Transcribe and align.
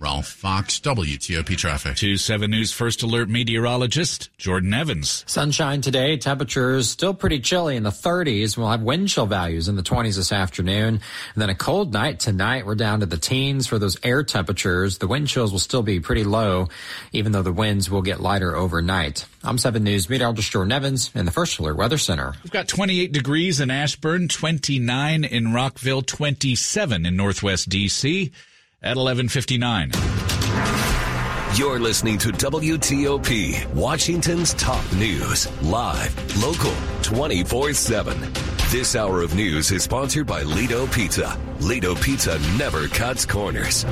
Ralph 0.00 0.28
Fox, 0.28 0.80
WTOP 0.80 1.58
Traffic. 1.58 1.94
2 1.94 2.16
7 2.16 2.50
News 2.50 2.72
First 2.72 3.02
Alert 3.02 3.28
meteorologist 3.28 4.30
Jordan 4.38 4.72
Evans. 4.72 5.24
Sunshine 5.26 5.82
today. 5.82 6.16
Temperatures 6.16 6.88
still 6.88 7.12
pretty 7.12 7.38
chilly 7.38 7.76
in 7.76 7.82
the 7.82 7.90
30s. 7.90 8.56
We'll 8.56 8.70
have 8.70 8.80
wind 8.80 9.10
chill 9.10 9.26
values 9.26 9.68
in 9.68 9.76
the 9.76 9.82
20s 9.82 10.16
this 10.16 10.32
afternoon. 10.32 10.94
And 10.94 11.02
then 11.36 11.50
a 11.50 11.54
cold 11.54 11.92
night 11.92 12.18
tonight. 12.18 12.64
We're 12.64 12.76
down 12.76 13.00
to 13.00 13.06
the 13.06 13.18
teens 13.18 13.66
for 13.66 13.78
those 13.78 13.98
air 14.02 14.24
temperatures. 14.24 14.96
The 14.96 15.06
wind 15.06 15.28
chills 15.28 15.52
will 15.52 15.58
still 15.58 15.82
be 15.82 16.00
pretty 16.00 16.24
low, 16.24 16.68
even 17.12 17.32
though 17.32 17.42
the 17.42 17.52
winds 17.52 17.90
will 17.90 18.00
get 18.00 18.20
lighter 18.20 18.56
overnight. 18.56 19.26
I'm 19.44 19.58
7 19.58 19.84
News 19.84 20.08
meteorologist 20.08 20.50
Jordan 20.50 20.72
Evans 20.72 21.10
in 21.14 21.26
the 21.26 21.30
First 21.30 21.58
Alert 21.58 21.76
Weather 21.76 21.98
Center. 21.98 22.32
We've 22.42 22.50
got 22.50 22.68
28 22.68 23.12
degrees 23.12 23.60
in 23.60 23.70
Ashburn, 23.70 24.28
29 24.28 25.24
in 25.24 25.52
Rockville, 25.52 26.00
27 26.00 27.04
in 27.04 27.16
Northwest 27.16 27.68
D.C 27.68 28.32
at 28.82 28.96
11:59. 28.96 29.90
You're 31.56 31.80
listening 31.80 32.16
to 32.18 32.28
WTOP, 32.28 33.66
Washington's 33.74 34.54
top 34.54 34.84
news, 34.92 35.48
live, 35.62 36.14
local, 36.42 36.74
24/7. 37.02 38.16
This 38.70 38.94
hour 38.94 39.20
of 39.20 39.34
news 39.34 39.72
is 39.72 39.82
sponsored 39.82 40.26
by 40.26 40.42
Lido 40.42 40.86
Pizza. 40.86 41.36
Lido 41.60 41.94
Pizza 41.96 42.38
never 42.56 42.86
cuts 42.88 43.26
corners. 43.26 43.84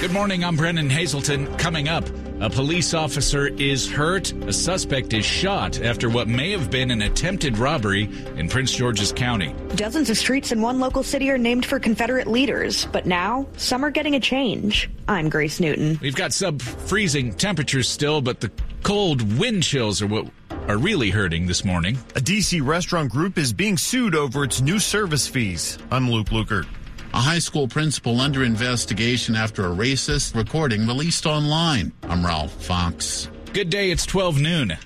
Good 0.00 0.12
morning. 0.12 0.44
I'm 0.44 0.56
Brennan 0.56 0.90
Hazelton. 0.90 1.46
Coming 1.56 1.88
up, 1.88 2.04
a 2.42 2.50
police 2.50 2.92
officer 2.92 3.46
is 3.46 3.88
hurt. 3.88 4.32
A 4.48 4.52
suspect 4.52 5.12
is 5.12 5.24
shot 5.24 5.80
after 5.80 6.10
what 6.10 6.26
may 6.26 6.50
have 6.50 6.72
been 6.72 6.90
an 6.90 7.02
attempted 7.02 7.56
robbery 7.56 8.10
in 8.36 8.48
Prince 8.48 8.74
George's 8.74 9.12
County. 9.12 9.54
Dozens 9.76 10.10
of 10.10 10.18
streets 10.18 10.50
in 10.50 10.60
one 10.60 10.80
local 10.80 11.04
city 11.04 11.30
are 11.30 11.38
named 11.38 11.64
for 11.64 11.78
Confederate 11.78 12.26
leaders, 12.26 12.86
but 12.86 13.06
now 13.06 13.46
some 13.56 13.84
are 13.84 13.92
getting 13.92 14.16
a 14.16 14.20
change. 14.20 14.90
I'm 15.06 15.28
Grace 15.28 15.60
Newton. 15.60 16.00
We've 16.02 16.16
got 16.16 16.32
sub 16.32 16.60
freezing 16.60 17.32
temperatures 17.32 17.88
still, 17.88 18.20
but 18.20 18.40
the 18.40 18.50
cold 18.82 19.38
wind 19.38 19.62
chills 19.62 20.02
are 20.02 20.08
what 20.08 20.26
are 20.66 20.78
really 20.78 21.10
hurting 21.10 21.46
this 21.46 21.64
morning. 21.64 21.96
A 22.16 22.20
DC 22.20 22.64
restaurant 22.66 23.12
group 23.12 23.38
is 23.38 23.52
being 23.52 23.76
sued 23.76 24.16
over 24.16 24.42
its 24.42 24.60
new 24.60 24.80
service 24.80 25.28
fees. 25.28 25.78
I'm 25.92 26.10
Luke 26.10 26.30
Lukert. 26.30 26.66
A 27.14 27.20
high 27.20 27.40
school 27.40 27.68
principal 27.68 28.20
under 28.22 28.42
investigation 28.42 29.36
after 29.36 29.66
a 29.66 29.74
racist 29.74 30.34
recording 30.34 30.86
released 30.86 31.26
online. 31.26 31.92
I'm 32.04 32.24
Ralph 32.24 32.52
Fox. 32.52 33.28
Good 33.52 33.68
day, 33.68 33.90
it's 33.90 34.06
12 34.06 34.40
noon. 34.40 34.78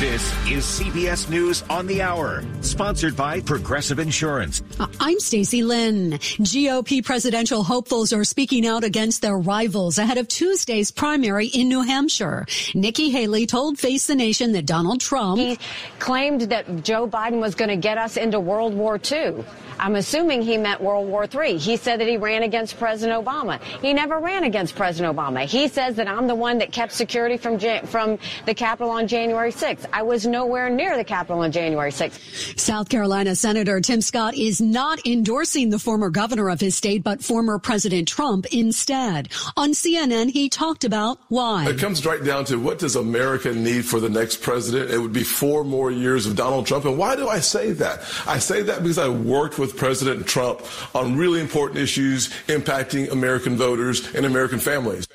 This 0.00 0.32
is 0.48 0.64
CBS 0.64 1.28
News 1.28 1.62
on 1.68 1.86
the 1.86 2.00
Hour, 2.00 2.42
sponsored 2.62 3.14
by 3.14 3.38
Progressive 3.40 3.98
Insurance. 3.98 4.62
Uh, 4.78 4.86
I'm 4.98 5.20
Stacey 5.20 5.62
Lynn. 5.62 6.12
GOP 6.12 7.04
presidential 7.04 7.62
hopefuls 7.62 8.10
are 8.14 8.24
speaking 8.24 8.66
out 8.66 8.82
against 8.82 9.20
their 9.20 9.36
rivals 9.36 9.98
ahead 9.98 10.16
of 10.16 10.26
Tuesday's 10.26 10.90
primary 10.90 11.48
in 11.48 11.68
New 11.68 11.82
Hampshire. 11.82 12.46
Nikki 12.74 13.10
Haley 13.10 13.44
told 13.44 13.78
Face 13.78 14.06
the 14.06 14.14
Nation 14.14 14.52
that 14.52 14.64
Donald 14.64 15.02
Trump 15.02 15.38
he 15.38 15.58
claimed 15.98 16.40
that 16.40 16.82
Joe 16.82 17.06
Biden 17.06 17.38
was 17.38 17.54
going 17.54 17.68
to 17.68 17.76
get 17.76 17.98
us 17.98 18.16
into 18.16 18.40
World 18.40 18.72
War 18.72 18.98
II. 18.98 19.44
I'm 19.80 19.96
assuming 19.96 20.42
he 20.42 20.58
meant 20.58 20.80
World 20.80 21.08
War 21.08 21.26
III. 21.26 21.56
He 21.56 21.76
said 21.76 22.00
that 22.00 22.08
he 22.08 22.18
ran 22.18 22.42
against 22.42 22.78
President 22.78 23.24
Obama. 23.24 23.60
He 23.82 23.94
never 23.94 24.18
ran 24.18 24.44
against 24.44 24.76
President 24.76 25.16
Obama. 25.16 25.44
He 25.44 25.68
says 25.68 25.96
that 25.96 26.06
I'm 26.06 26.26
the 26.26 26.34
one 26.34 26.58
that 26.58 26.70
kept 26.70 26.92
security 26.92 27.36
from 27.36 27.58
from 27.86 28.18
the 28.46 28.54
Capitol 28.54 28.90
on 28.90 29.08
January 29.08 29.50
6th. 29.52 29.89
I 29.92 30.02
was 30.02 30.26
nowhere 30.26 30.68
near 30.68 30.96
the 30.96 31.04
Capitol 31.04 31.40
on 31.40 31.52
January 31.52 31.90
6th. 31.90 32.58
South 32.58 32.90
Carolina 32.90 33.34
Senator 33.34 33.80
Tim 33.80 34.02
Scott 34.02 34.34
is 34.36 34.60
not 34.60 35.06
endorsing 35.06 35.70
the 35.70 35.78
former 35.78 36.10
governor 36.10 36.50
of 36.50 36.60
his 36.60 36.76
state, 36.76 37.02
but 37.02 37.24
former 37.24 37.58
President 37.58 38.06
Trump 38.06 38.44
instead. 38.52 39.30
On 39.56 39.70
CNN, 39.70 40.30
he 40.30 40.50
talked 40.50 40.84
about 40.84 41.18
why. 41.28 41.68
It 41.68 41.78
comes 41.78 42.04
right 42.04 42.22
down 42.22 42.44
to 42.46 42.58
what 42.58 42.78
does 42.78 42.96
America 42.96 43.54
need 43.54 43.86
for 43.86 43.98
the 43.98 44.10
next 44.10 44.42
president? 44.42 44.90
It 44.90 44.98
would 44.98 45.14
be 45.14 45.24
four 45.24 45.64
more 45.64 45.90
years 45.90 46.26
of 46.26 46.36
Donald 46.36 46.66
Trump. 46.66 46.84
And 46.84 46.98
why 46.98 47.16
do 47.16 47.28
I 47.28 47.40
say 47.40 47.72
that? 47.72 48.00
I 48.26 48.38
say 48.38 48.60
that 48.62 48.82
because 48.82 48.98
I 48.98 49.08
worked 49.08 49.58
with 49.58 49.70
with 49.70 49.78
President 49.78 50.26
Trump 50.26 50.62
on 50.94 51.16
really 51.16 51.40
important 51.40 51.78
issues 51.78 52.28
impacting 52.48 53.10
American 53.10 53.56
voters 53.56 54.14
and 54.14 54.26
American 54.26 54.58
families. 54.58 55.06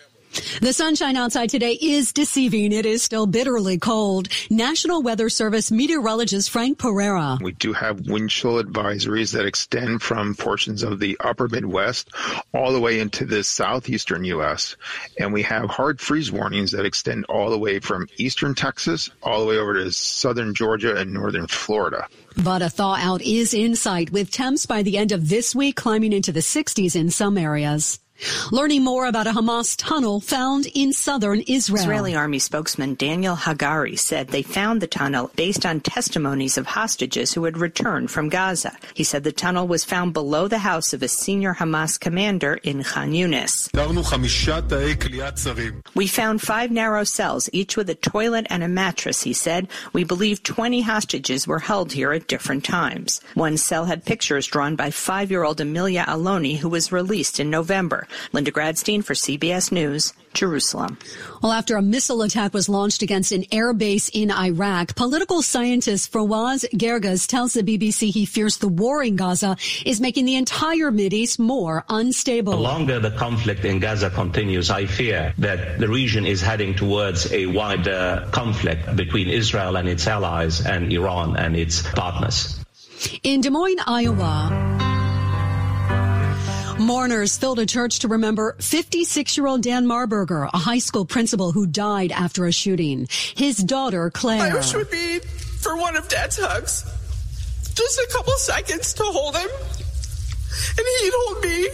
The 0.62 0.74
sunshine 0.74 1.16
outside 1.16 1.50
today 1.50 1.78
is 1.82 2.14
deceiving. 2.14 2.72
It 2.72 2.86
is 2.86 3.04
still 3.04 3.26
bitterly 3.26 3.78
cold. 3.78 4.30
National 4.50 5.02
Weather 5.02 5.30
Service 5.30 5.72
meteorologist 5.72 6.50
Frank 6.50 6.78
Pereira. 6.78 7.38
We 7.42 7.54
do 7.54 7.74
have 7.74 8.08
wind 8.08 8.30
chill 8.30 8.62
advisories 8.62 9.34
that 9.34 9.46
extend 9.46 10.02
from 10.02 10.36
portions 10.36 10.84
of 10.84 11.00
the 11.00 11.18
upper 11.20 11.48
Midwest 11.48 12.10
all 12.54 12.74
the 12.74 12.80
way 12.80 13.00
into 13.00 13.26
the 13.26 13.44
southeastern 13.44 14.24
U.S. 14.26 14.76
And 15.20 15.34
we 15.34 15.42
have 15.44 15.70
hard 15.70 16.00
freeze 16.00 16.32
warnings 16.32 16.72
that 16.72 16.86
extend 16.86 17.26
all 17.26 17.50
the 17.50 17.60
way 17.60 17.80
from 17.80 18.08
eastern 18.18 18.56
Texas 18.56 19.10
all 19.24 19.40
the 19.40 19.46
way 19.46 19.58
over 19.58 19.74
to 19.74 19.92
southern 19.92 20.54
Georgia 20.54 20.96
and 20.96 21.14
northern 21.14 21.48
Florida. 21.48 22.08
But 22.44 22.62
a 22.62 22.70
thaw 22.70 22.96
out 22.96 23.22
is 23.22 23.54
in 23.54 23.76
sight 23.76 24.12
with 24.12 24.32
temps 24.32 24.66
by 24.66 24.84
the 24.84 24.98
end 24.98 25.12
of 25.12 25.30
this 25.30 25.56
week 25.56 25.76
climbing 25.76 26.14
into 26.14 26.32
the 26.32 26.42
60s 26.42 26.96
in 26.96 27.10
some 27.10 27.38
areas. 27.38 28.00
Learning 28.52 28.84
more 28.84 29.06
about 29.06 29.28
a 29.28 29.32
Hamas 29.32 29.76
tunnel 29.78 30.20
found 30.20 30.68
in 30.74 30.94
southern 30.94 31.42
Israel. 31.42 31.82
Israeli 31.82 32.16
army 32.16 32.40
spokesman 32.40 32.96
Daniel 32.96 33.36
Hagari 33.36 34.00
said 34.00 34.30
they 34.30 34.42
found 34.42 34.82
the 34.82 34.88
tunnel 34.88 35.32
based 35.36 35.66
on 35.66 35.82
testimonies 35.82 36.58
of 36.58 36.66
hostages 36.66 37.34
who 37.34 37.44
had 37.44 37.58
returned 37.58 38.10
from 38.10 38.30
Gaza. 38.30 38.76
He 38.94 39.04
said 39.04 39.24
the 39.24 39.32
tunnel 39.32 39.68
was 39.68 39.84
found 39.84 40.14
below 40.14 40.48
the 40.48 40.60
house 40.60 40.94
of 40.94 41.04
a 41.04 41.08
senior 41.08 41.54
Hamas 41.54 42.00
commander 42.00 42.56
in 42.64 42.84
Khan 42.84 43.12
Yunis. 43.12 43.72
We 45.94 46.08
found 46.08 46.42
five 46.42 46.72
narrow 46.72 47.04
cells, 47.04 47.50
each 47.52 47.76
with 47.76 47.90
a 47.90 47.96
toilet 47.96 48.48
and 48.50 48.64
a 48.64 48.68
mattress, 48.68 49.24
he 49.24 49.34
said. 49.34 49.68
We 49.92 50.04
believe 50.04 50.44
20 50.44 50.82
hostages 50.82 51.48
were 51.48 51.60
held 51.60 51.92
here 51.92 52.14
at 52.14 52.28
different 52.28 52.64
times. 52.64 53.22
One 53.34 53.58
cell 53.58 53.86
had 53.86 54.06
pictures 54.06 54.48
drawn 54.48 54.76
by 54.76 54.92
five-year-old 54.92 55.60
Emilia 55.60 56.06
Aloni, 56.08 56.58
who 56.58 56.70
was 56.70 56.92
released 56.92 57.40
in 57.40 57.50
November. 57.50 58.05
Linda 58.34 58.52
Gradstein 58.52 59.04
for 59.04 59.14
CBS 59.14 59.72
News, 59.72 60.14
Jerusalem. 60.34 60.98
Well, 61.42 61.52
after 61.52 61.78
a 61.78 61.82
missile 61.82 62.22
attack 62.22 62.54
was 62.54 62.70
launched 62.70 63.02
against 63.02 63.32
an 63.32 63.46
air 63.52 63.74
base 63.74 64.10
in 64.10 64.32
Iraq, 64.32 64.96
political 64.96 65.42
scientist 65.42 66.12
Fawaz 66.12 66.66
Gerges 66.74 67.28
tells 67.28 67.54
the 67.54 67.64
BBC 67.64 68.12
he 68.12 68.26
fears 68.26 68.58
the 68.58 68.68
war 68.68 69.02
in 69.02 69.16
Gaza 69.16 69.58
is 69.86 70.00
making 70.02 70.26
the 70.26 70.36
entire 70.36 70.92
Mideast 70.92 71.40
more 71.40 71.86
unstable. 71.90 72.54
The 72.54 72.60
longer 72.60 73.00
the 73.00 73.12
conflict 73.12 73.66
in 73.66 73.80
Gaza 73.80 74.10
continues, 74.10 74.70
I 74.70 74.86
fear 74.86 75.34
that 75.38 75.80
the 75.80 75.88
region 75.88 76.26
is 76.26 76.42
heading 76.42 76.76
towards 76.76 77.32
a 77.32 77.46
wider 77.48 78.28
conflict 78.32 78.96
between 78.96 79.30
Israel 79.30 79.78
and 79.78 79.88
its 79.88 80.06
allies 80.08 80.66
and 80.66 80.92
Iran 80.92 81.38
and 81.38 81.56
its 81.56 81.82
partners. 81.94 82.60
In 83.24 83.42
Des 83.42 83.50
Moines, 83.50 83.82
Iowa, 83.86 84.85
Mourners 86.80 87.38
filled 87.38 87.60
a 87.60 87.66
church 87.66 88.00
to 88.00 88.10
remember 88.10 88.58
56 88.60 89.38
year 89.38 89.48
old 89.48 89.64
Dan 89.64 89.86
Marburger, 89.86 90.50
a 90.54 90.58
high 90.58 90.80
school 90.80 91.06
principal 91.06 91.54
who 91.54 91.66
died 91.66 92.12
after 92.12 92.46
a 92.46 92.52
shooting. 92.52 93.08
His 93.36 93.58
daughter, 93.58 94.10
Claire. 94.10 94.52
I 94.52 94.54
wish 94.54 94.74
would 94.74 94.92
be 94.92 95.20
for 95.20 95.78
one 95.78 95.96
of 95.96 96.08
Dad's 96.10 96.38
hugs. 96.38 96.84
Just 97.74 98.00
a 98.00 98.08
couple 98.12 98.34
seconds 98.34 98.94
to 98.94 99.04
hold 99.04 99.38
him. 99.38 99.48
And 100.78 100.88
he'd 101.02 101.14
hold 101.16 101.44
me 101.44 101.70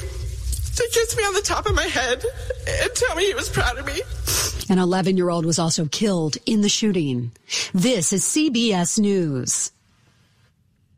to 0.76 0.90
kiss 0.94 1.18
me 1.18 1.24
on 1.24 1.34
the 1.34 1.42
top 1.42 1.66
of 1.66 1.74
my 1.74 1.86
head 1.86 2.24
and 2.68 2.92
tell 2.94 3.16
me 3.16 3.26
he 3.26 3.34
was 3.34 3.50
proud 3.50 3.80
of 3.80 3.86
me. 3.88 4.02
An 4.70 4.78
11 4.78 5.18
year 5.18 5.30
old 5.30 5.46
was 5.46 5.58
also 5.58 5.86
killed 5.88 6.38
in 6.46 6.62
the 6.62 6.70
shooting. 6.70 7.32
This 7.74 8.14
is 8.14 8.24
CBS 8.24 9.00
News. 9.00 9.72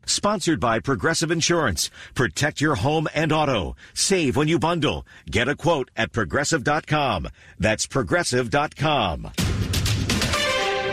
Sponsored 0.06 0.60
by 0.60 0.80
Progressive 0.80 1.30
Insurance. 1.30 1.90
Protect 2.14 2.60
your 2.60 2.76
home 2.76 3.08
and 3.14 3.32
auto. 3.32 3.76
Save 3.94 4.36
when 4.36 4.48
you 4.48 4.58
bundle. 4.58 5.06
Get 5.30 5.48
a 5.48 5.56
quote 5.56 5.90
at 5.96 6.12
progressive.com. 6.12 7.28
That's 7.58 7.86
progressive.com. 7.86 9.30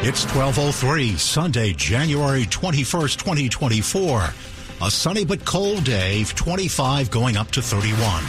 It's 0.03 0.23
1203, 0.23 1.15
Sunday, 1.17 1.73
January 1.73 2.45
21st, 2.45 3.17
2024. 3.17 4.29
A 4.83 4.89
sunny 4.89 5.25
but 5.25 5.45
cold 5.45 5.83
day, 5.83 6.23
25 6.23 7.11
going 7.11 7.37
up 7.37 7.51
to 7.51 7.61
31. 7.61 8.23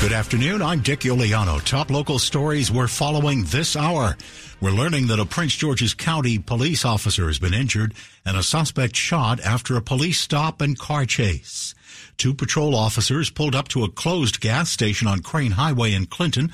Good 0.00 0.12
afternoon. 0.12 0.62
I'm 0.62 0.80
Dick 0.80 1.00
Uliano. 1.00 1.60
Top 1.64 1.90
local 1.90 2.18
stories 2.18 2.70
we're 2.70 2.86
following 2.86 3.44
this 3.44 3.76
hour. 3.76 4.16
We're 4.58 4.70
learning 4.70 5.08
that 5.08 5.20
a 5.20 5.26
Prince 5.26 5.54
George's 5.54 5.92
County 5.92 6.38
police 6.38 6.82
officer 6.82 7.26
has 7.26 7.38
been 7.38 7.52
injured 7.52 7.92
and 8.24 8.38
a 8.38 8.42
suspect 8.42 8.96
shot 8.96 9.38
after 9.40 9.76
a 9.76 9.82
police 9.82 10.18
stop 10.18 10.62
and 10.62 10.78
car 10.78 11.04
chase. 11.04 11.74
Two 12.16 12.32
patrol 12.32 12.74
officers 12.74 13.28
pulled 13.28 13.54
up 13.54 13.68
to 13.68 13.84
a 13.84 13.90
closed 13.90 14.40
gas 14.40 14.70
station 14.70 15.08
on 15.08 15.20
Crane 15.20 15.52
Highway 15.52 15.92
in 15.92 16.06
Clinton 16.06 16.52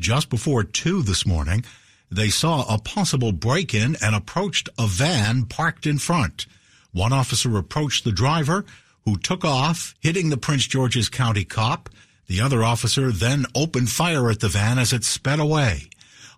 just 0.00 0.30
before 0.30 0.64
2 0.64 1.02
this 1.02 1.24
morning. 1.24 1.64
They 2.10 2.28
saw 2.28 2.64
a 2.68 2.78
possible 2.78 3.30
break-in 3.30 3.96
and 4.02 4.16
approached 4.16 4.68
a 4.76 4.88
van 4.88 5.44
parked 5.44 5.86
in 5.86 5.98
front. 5.98 6.46
One 6.90 7.12
officer 7.12 7.56
approached 7.56 8.02
the 8.02 8.10
driver, 8.12 8.64
who 9.04 9.16
took 9.16 9.44
off, 9.44 9.94
hitting 10.00 10.30
the 10.30 10.36
Prince 10.36 10.66
George's 10.66 11.08
County 11.08 11.44
cop. 11.44 11.88
The 12.26 12.40
other 12.40 12.64
officer 12.64 13.12
then 13.12 13.46
opened 13.54 13.90
fire 13.90 14.28
at 14.28 14.40
the 14.40 14.48
van 14.48 14.80
as 14.80 14.92
it 14.92 15.04
sped 15.04 15.38
away. 15.38 15.88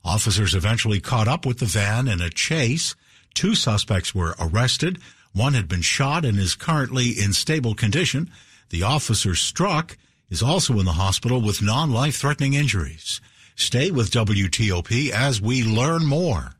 Officers 0.06 0.54
eventually 0.54 1.00
caught 1.00 1.26
up 1.26 1.44
with 1.44 1.58
the 1.58 1.66
van 1.66 2.06
in 2.06 2.20
a 2.20 2.30
chase. 2.30 2.94
Two 3.34 3.56
suspects 3.56 4.14
were 4.14 4.36
arrested. 4.38 5.00
One 5.32 5.54
had 5.54 5.66
been 5.66 5.82
shot 5.82 6.24
and 6.24 6.38
is 6.38 6.54
currently 6.54 7.10
in 7.10 7.32
stable 7.32 7.74
condition. 7.74 8.30
The 8.70 8.84
officer 8.84 9.34
struck 9.34 9.98
is 10.30 10.44
also 10.44 10.78
in 10.78 10.84
the 10.84 10.92
hospital 10.92 11.40
with 11.40 11.60
non-life 11.60 12.16
threatening 12.16 12.54
injuries. 12.54 13.20
Stay 13.56 13.90
with 13.90 14.12
WTOP 14.12 15.10
as 15.10 15.42
we 15.42 15.64
learn 15.64 16.06
more. 16.06 16.52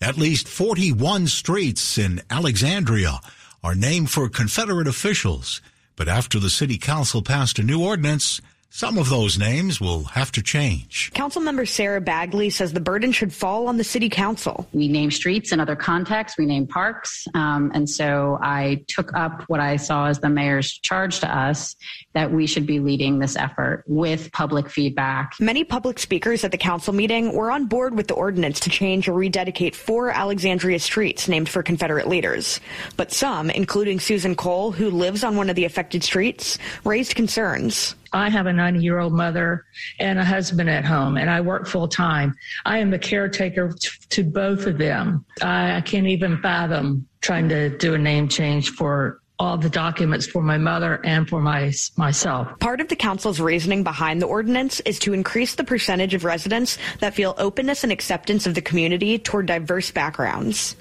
At 0.00 0.18
least 0.18 0.48
41 0.48 1.28
streets 1.28 1.96
in 1.96 2.20
Alexandria 2.28 3.20
are 3.62 3.76
named 3.76 4.10
for 4.10 4.28
Confederate 4.28 4.88
officials, 4.88 5.62
but 5.94 6.08
after 6.08 6.40
the 6.40 6.50
city 6.50 6.78
council 6.78 7.22
passed 7.22 7.60
a 7.60 7.62
new 7.62 7.80
ordinance, 7.84 8.40
some 8.76 8.98
of 8.98 9.08
those 9.08 9.38
names 9.38 9.80
will 9.80 10.04
have 10.04 10.30
to 10.30 10.42
change. 10.42 11.10
Councilmember 11.14 11.66
Sarah 11.66 11.98
Bagley 11.98 12.50
says 12.50 12.74
the 12.74 12.78
burden 12.78 13.10
should 13.10 13.32
fall 13.32 13.68
on 13.68 13.78
the 13.78 13.84
city 13.84 14.10
council. 14.10 14.68
We 14.74 14.86
name 14.86 15.10
streets 15.10 15.50
in 15.50 15.60
other 15.60 15.74
contexts, 15.74 16.36
we 16.36 16.44
name 16.44 16.66
parks. 16.66 17.26
Um, 17.32 17.70
and 17.72 17.88
so 17.88 18.38
I 18.42 18.84
took 18.86 19.14
up 19.14 19.44
what 19.46 19.60
I 19.60 19.76
saw 19.76 20.08
as 20.08 20.18
the 20.18 20.28
mayor's 20.28 20.76
charge 20.76 21.20
to 21.20 21.38
us 21.38 21.74
that 22.12 22.30
we 22.30 22.46
should 22.46 22.66
be 22.66 22.78
leading 22.78 23.18
this 23.18 23.34
effort 23.34 23.82
with 23.86 24.30
public 24.32 24.68
feedback. 24.68 25.32
Many 25.40 25.64
public 25.64 25.98
speakers 25.98 26.44
at 26.44 26.52
the 26.52 26.58
council 26.58 26.92
meeting 26.92 27.32
were 27.32 27.50
on 27.50 27.64
board 27.64 27.96
with 27.96 28.08
the 28.08 28.14
ordinance 28.14 28.60
to 28.60 28.68
change 28.68 29.08
or 29.08 29.14
rededicate 29.14 29.74
four 29.74 30.10
Alexandria 30.10 30.80
streets 30.80 31.28
named 31.28 31.48
for 31.48 31.62
Confederate 31.62 32.08
leaders. 32.08 32.60
But 32.98 33.10
some, 33.10 33.48
including 33.48 34.00
Susan 34.00 34.34
Cole, 34.34 34.70
who 34.70 34.90
lives 34.90 35.24
on 35.24 35.34
one 35.34 35.48
of 35.48 35.56
the 35.56 35.64
affected 35.64 36.04
streets, 36.04 36.58
raised 36.84 37.14
concerns. 37.14 37.94
I 38.16 38.30
have 38.30 38.46
a 38.46 38.52
90 38.52 38.80
year 38.80 38.98
old 38.98 39.12
mother 39.12 39.64
and 40.00 40.18
a 40.18 40.24
husband 40.24 40.70
at 40.70 40.84
home, 40.84 41.16
and 41.16 41.28
I 41.30 41.40
work 41.40 41.66
full 41.66 41.88
time. 41.88 42.34
I 42.64 42.78
am 42.78 42.90
the 42.90 42.98
caretaker 42.98 43.72
t- 43.78 43.88
to 44.10 44.24
both 44.24 44.66
of 44.66 44.78
them. 44.78 45.24
I, 45.42 45.76
I 45.76 45.80
can't 45.82 46.06
even 46.06 46.40
fathom 46.40 47.06
trying 47.20 47.48
to 47.50 47.76
do 47.76 47.94
a 47.94 47.98
name 47.98 48.28
change 48.28 48.70
for 48.70 49.20
all 49.38 49.58
the 49.58 49.68
documents 49.68 50.26
for 50.26 50.42
my 50.42 50.56
mother 50.56 51.00
and 51.04 51.28
for 51.28 51.40
my 51.40 51.72
myself. 51.96 52.48
Part 52.60 52.80
of 52.80 52.88
the 52.88 52.96
council's 52.96 53.38
reasoning 53.38 53.82
behind 53.82 54.22
the 54.22 54.26
ordinance 54.26 54.80
is 54.80 54.98
to 55.00 55.12
increase 55.12 55.54
the 55.54 55.64
percentage 55.64 56.14
of 56.14 56.24
residents 56.24 56.78
that 57.00 57.14
feel 57.14 57.34
openness 57.36 57.82
and 57.82 57.92
acceptance 57.92 58.46
of 58.46 58.54
the 58.54 58.62
community 58.62 59.18
toward 59.18 59.46
diverse 59.46 59.90
backgrounds. 59.90 60.74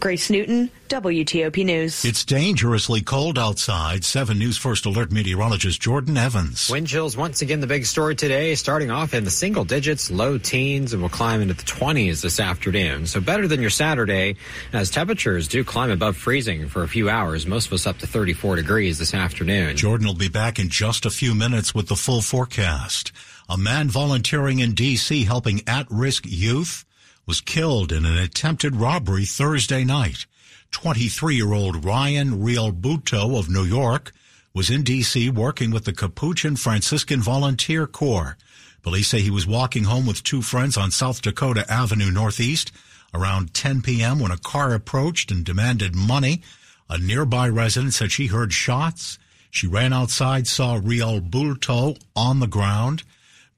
Grace 0.00 0.30
Newton, 0.30 0.70
WTOP 0.88 1.64
News. 1.64 2.04
It's 2.04 2.24
dangerously 2.24 3.00
cold 3.00 3.38
outside. 3.38 4.04
7 4.04 4.38
News 4.38 4.56
First 4.56 4.86
Alert 4.86 5.12
meteorologist 5.12 5.80
Jordan 5.80 6.16
Evans. 6.16 6.70
Wind 6.70 6.86
chills 6.86 7.16
once 7.16 7.42
again 7.42 7.60
the 7.60 7.66
big 7.66 7.84
story 7.84 8.14
today, 8.14 8.54
starting 8.54 8.90
off 8.90 9.12
in 9.12 9.24
the 9.24 9.30
single 9.30 9.64
digits, 9.64 10.10
low 10.10 10.38
teens, 10.38 10.92
and 10.92 11.02
will 11.02 11.08
climb 11.08 11.40
into 11.40 11.54
the 11.54 11.62
20s 11.62 12.22
this 12.22 12.40
afternoon. 12.40 13.06
So 13.06 13.20
better 13.20 13.48
than 13.48 13.60
your 13.60 13.70
Saturday, 13.70 14.36
as 14.72 14.90
temperatures 14.90 15.48
do 15.48 15.64
climb 15.64 15.90
above 15.90 16.16
freezing 16.16 16.68
for 16.68 16.82
a 16.82 16.88
few 16.88 17.10
hours, 17.10 17.46
most 17.46 17.66
of 17.66 17.72
us 17.72 17.86
up 17.86 17.98
to 17.98 18.06
34 18.06 18.56
degrees 18.56 18.98
this 18.98 19.14
afternoon. 19.14 19.76
Jordan 19.76 20.06
will 20.06 20.14
be 20.14 20.28
back 20.28 20.58
in 20.58 20.68
just 20.68 21.04
a 21.04 21.10
few 21.10 21.34
minutes 21.34 21.74
with 21.74 21.88
the 21.88 21.96
full 21.96 22.22
forecast. 22.22 23.12
A 23.48 23.56
man 23.56 23.88
volunteering 23.88 24.58
in 24.58 24.74
D.C. 24.74 25.24
helping 25.24 25.62
at-risk 25.66 26.24
youth 26.26 26.84
was 27.28 27.42
killed 27.42 27.92
in 27.92 28.06
an 28.06 28.16
attempted 28.16 28.74
robbery 28.74 29.26
Thursday 29.26 29.84
night. 29.84 30.24
23-year-old 30.72 31.84
Ryan 31.84 32.42
Realbuto 32.42 33.38
of 33.38 33.50
New 33.50 33.64
York 33.64 34.12
was 34.54 34.70
in 34.70 34.82
D.C. 34.82 35.28
working 35.28 35.70
with 35.70 35.84
the 35.84 35.92
Capuchin 35.92 36.56
Franciscan 36.56 37.20
Volunteer 37.20 37.86
Corps. 37.86 38.38
Police 38.82 39.08
say 39.08 39.20
he 39.20 39.30
was 39.30 39.46
walking 39.46 39.84
home 39.84 40.06
with 40.06 40.24
two 40.24 40.40
friends 40.40 40.78
on 40.78 40.90
South 40.90 41.20
Dakota 41.20 41.70
Avenue 41.70 42.10
Northeast 42.10 42.72
around 43.12 43.52
10 43.52 43.82
p.m. 43.82 44.20
when 44.20 44.30
a 44.30 44.38
car 44.38 44.72
approached 44.72 45.30
and 45.30 45.44
demanded 45.44 45.94
money. 45.94 46.40
A 46.88 46.96
nearby 46.96 47.46
resident 47.46 47.92
said 47.92 48.10
she 48.10 48.28
heard 48.28 48.54
shots. 48.54 49.18
She 49.50 49.66
ran 49.66 49.92
outside, 49.92 50.46
saw 50.46 50.78
Realbuto 50.78 51.98
on 52.16 52.40
the 52.40 52.46
ground. 52.46 53.02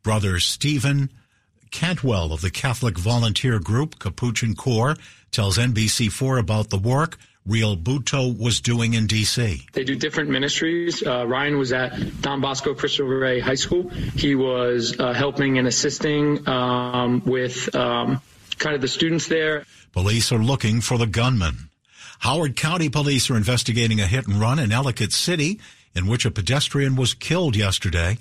Brother 0.03 0.41
Stephen 0.41 1.09
Cantwell 1.71 2.33
of 2.33 2.41
the 2.41 2.51
Catholic 2.51 2.99
volunteer 2.99 3.59
group 3.59 3.99
Capuchin 3.99 4.55
Corps 4.55 4.97
tells 5.31 5.59
NBC4 5.59 6.39
about 6.39 6.71
the 6.71 6.79
work 6.79 7.19
Realbuto 7.49 8.39
was 8.39 8.61
doing 8.61 8.95
in 8.95 9.07
D.C. 9.07 9.67
They 9.73 9.85
do 9.85 9.97
different 9.97 10.31
ministries. 10.31 11.05
Uh, 11.05 11.27
Ryan 11.27 11.59
was 11.59 11.73
at 11.73 12.21
Don 12.21 12.41
Bosco 12.41 12.75
Cristo 12.75 13.05
Rey 13.05 13.41
High 13.41 13.55
School. 13.55 13.89
He 13.89 14.35
was 14.35 14.99
uh, 14.99 15.13
helping 15.13 15.59
and 15.59 15.67
assisting 15.67 16.47
um, 16.49 17.23
with 17.25 17.75
um, 17.75 18.21
kind 18.59 18.77
of 18.77 18.83
the 18.83 18.89
students 18.89 19.27
there. 19.27 19.65
Police 19.93 20.31
are 20.33 20.39
looking 20.39 20.81
for 20.81 20.99
the 20.99 21.07
gunman. 21.07 21.71
Howard 22.21 22.57
County 22.57 22.91
police 22.91 23.31
are 23.31 23.37
investigating 23.37 24.01
a 24.01 24.07
hit 24.07 24.29
and 24.29 24.39
run 24.39 24.59
in 24.59 24.71
Ellicott 24.71 25.13
City 25.13 25.59
in 25.95 26.07
which 26.07 26.27
a 26.27 26.31
pedestrian 26.31 26.95
was 26.95 27.15
killed 27.15 27.57
yesterday. 27.57 28.19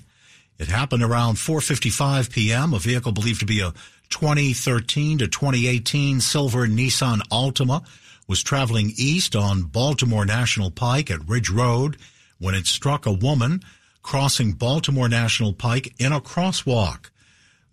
It 0.60 0.68
happened 0.68 1.02
around 1.02 1.36
4:55 1.36 2.30
p.m. 2.30 2.74
A 2.74 2.78
vehicle 2.78 3.12
believed 3.12 3.40
to 3.40 3.46
be 3.46 3.60
a 3.60 3.72
2013 4.10 5.16
to 5.16 5.26
2018 5.26 6.20
silver 6.20 6.66
Nissan 6.66 7.20
Altima 7.30 7.82
was 8.28 8.42
traveling 8.42 8.92
east 8.98 9.34
on 9.34 9.62
Baltimore 9.62 10.26
National 10.26 10.70
Pike 10.70 11.10
at 11.10 11.26
Ridge 11.26 11.48
Road 11.48 11.96
when 12.38 12.54
it 12.54 12.66
struck 12.66 13.06
a 13.06 13.12
woman 13.12 13.62
crossing 14.02 14.52
Baltimore 14.52 15.08
National 15.08 15.54
Pike 15.54 15.94
in 15.98 16.12
a 16.12 16.20
crosswalk. 16.20 17.08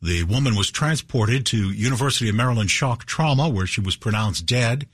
The 0.01 0.24
woman 0.24 0.56
was 0.56 0.72
transported 0.72 1.45
to 1.48 1.74
University 1.74 2.30
of 2.30 2.36
Maryland 2.36 2.72
shock 2.72 3.04
trauma 3.04 3.50
where 3.50 3.68
she 3.68 3.81
was 3.81 3.98
pronounced 3.98 4.45
dead. 4.45 4.88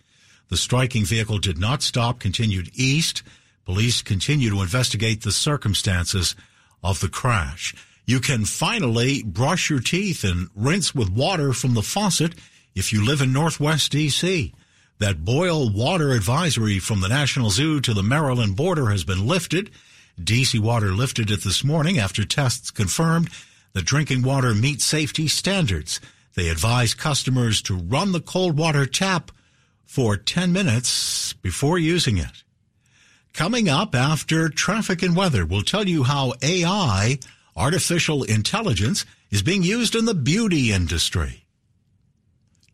The 0.50 0.58
striking 0.58 1.06
vehicle 1.06 1.38
did 1.38 1.60
not 1.60 1.84
stop, 1.84 2.20
continued 2.20 2.72
east. 2.74 3.22
Police 3.66 4.02
continue 4.02 4.50
to 4.50 4.64
investigate 4.64 5.22
the 5.22 5.32
circumstances 5.32 6.36
of 6.84 7.00
the 7.00 7.10
crash. 7.10 7.74
You 8.06 8.20
can 8.20 8.46
finally 8.46 9.24
brush 9.24 9.70
your 9.70 9.80
teeth 9.80 10.24
and 10.24 10.50
rinse 10.56 10.94
with 10.94 11.10
water 11.10 11.54
from 11.54 11.74
the 11.74 11.82
faucet 11.82 12.36
if 12.76 12.92
you 12.92 13.06
live 13.06 13.22
in 13.22 13.32
Northwest 13.32 13.94
DC. 13.94 14.54
That 15.00 15.24
boil 15.26 15.70
water 15.70 16.12
advisory 16.12 16.80
from 16.80 17.02
the 17.02 17.08
National 17.08 17.50
Zoo 17.50 17.80
to 17.82 17.94
the 17.94 18.04
Maryland 18.04 18.56
border 18.56 18.90
has 18.90 19.04
been 19.04 19.26
lifted. 19.28 19.72
DC 20.22 20.60
Water 20.60 20.92
lifted 20.92 21.32
it 21.32 21.44
this 21.44 21.64
morning 21.64 21.98
after 21.98 22.24
tests 22.24 22.72
confirmed 22.72 23.30
that 23.74 23.86
drinking 23.86 24.22
water 24.22 24.54
meets 24.54 24.86
safety 24.86 25.28
standards. 25.28 26.00
They 26.36 26.50
advise 26.50 26.94
customers 26.94 27.62
to 27.64 27.76
run 27.76 28.12
the 28.12 28.22
cold 28.22 28.58
water 28.58 28.86
tap 28.86 29.32
for 29.86 30.18
10 30.18 30.52
minutes 30.52 31.34
before 31.34 31.78
using 31.80 32.18
it. 32.18 32.43
Coming 33.34 33.68
up 33.68 33.96
after 33.96 34.48
traffic 34.48 35.02
and 35.02 35.16
weather, 35.16 35.44
we'll 35.44 35.64
tell 35.64 35.88
you 35.88 36.04
how 36.04 36.34
AI, 36.44 37.18
artificial 37.56 38.22
intelligence, 38.22 39.06
is 39.32 39.42
being 39.42 39.64
used 39.64 39.96
in 39.96 40.06
the 40.06 40.14
beauty 40.14 40.72
industry. 40.72 41.44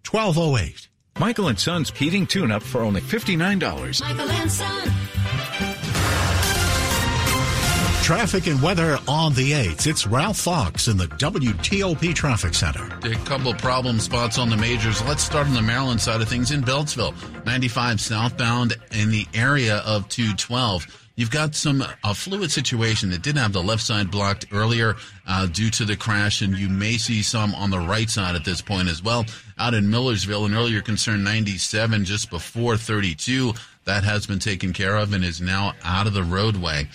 1208. 0.09 0.89
Michael 1.17 1.47
and 1.47 1.57
Son's 1.57 1.91
heating 1.91 2.27
tune 2.27 2.51
up 2.51 2.61
for 2.61 2.81
only 2.81 2.99
$59. 2.99 4.01
Michael 4.01 4.29
and 4.29 4.51
Son. 4.51 5.08
Traffic 8.09 8.47
and 8.47 8.59
weather 8.59 8.97
on 9.07 9.35
the 9.35 9.51
8th. 9.51 9.85
It's 9.85 10.07
Ralph 10.07 10.39
Fox 10.39 10.87
in 10.87 10.97
the 10.97 11.05
WTOP 11.05 12.15
Traffic 12.15 12.55
Center. 12.55 12.83
A 13.03 13.13
couple 13.23 13.53
problem 13.53 13.99
spots 13.99 14.39
on 14.39 14.49
the 14.49 14.57
majors. 14.57 14.99
Let's 15.03 15.23
start 15.23 15.45
on 15.45 15.53
the 15.53 15.61
Maryland 15.61 16.01
side 16.01 16.19
of 16.19 16.27
things 16.27 16.49
in 16.49 16.63
Beltsville. 16.63 17.13
95 17.45 18.01
southbound 18.01 18.75
in 18.93 19.11
the 19.11 19.27
area 19.35 19.83
of 19.85 20.09
212. 20.09 21.11
You've 21.17 21.29
got 21.29 21.53
some 21.53 21.85
a 22.03 22.15
fluid 22.15 22.51
situation 22.51 23.11
that 23.11 23.21
did 23.21 23.37
have 23.37 23.53
the 23.53 23.61
left 23.61 23.83
side 23.83 24.09
blocked 24.09 24.47
earlier 24.51 24.95
uh, 25.27 25.45
due 25.45 25.69
to 25.69 25.85
the 25.85 25.95
crash, 25.95 26.41
and 26.41 26.57
you 26.57 26.67
may 26.67 26.97
see 26.97 27.21
some 27.21 27.53
on 27.53 27.69
the 27.69 27.77
right 27.77 28.09
side 28.09 28.35
at 28.35 28.43
this 28.43 28.59
point 28.59 28.87
as 28.87 29.03
well. 29.03 29.23
Out 29.59 29.75
in 29.75 29.87
Millersville, 29.87 30.47
an 30.47 30.55
earlier 30.55 30.81
concern 30.81 31.23
97 31.23 32.05
just 32.05 32.31
before 32.31 32.75
32. 32.75 33.53
That 33.85 34.03
has 34.03 34.25
been 34.25 34.39
taken 34.39 34.73
care 34.73 34.97
of 34.97 35.13
and 35.13 35.23
is 35.23 35.41
now 35.41 35.73
out 35.83 36.07
of 36.07 36.13
the 36.13 36.23
roadway 36.23 36.87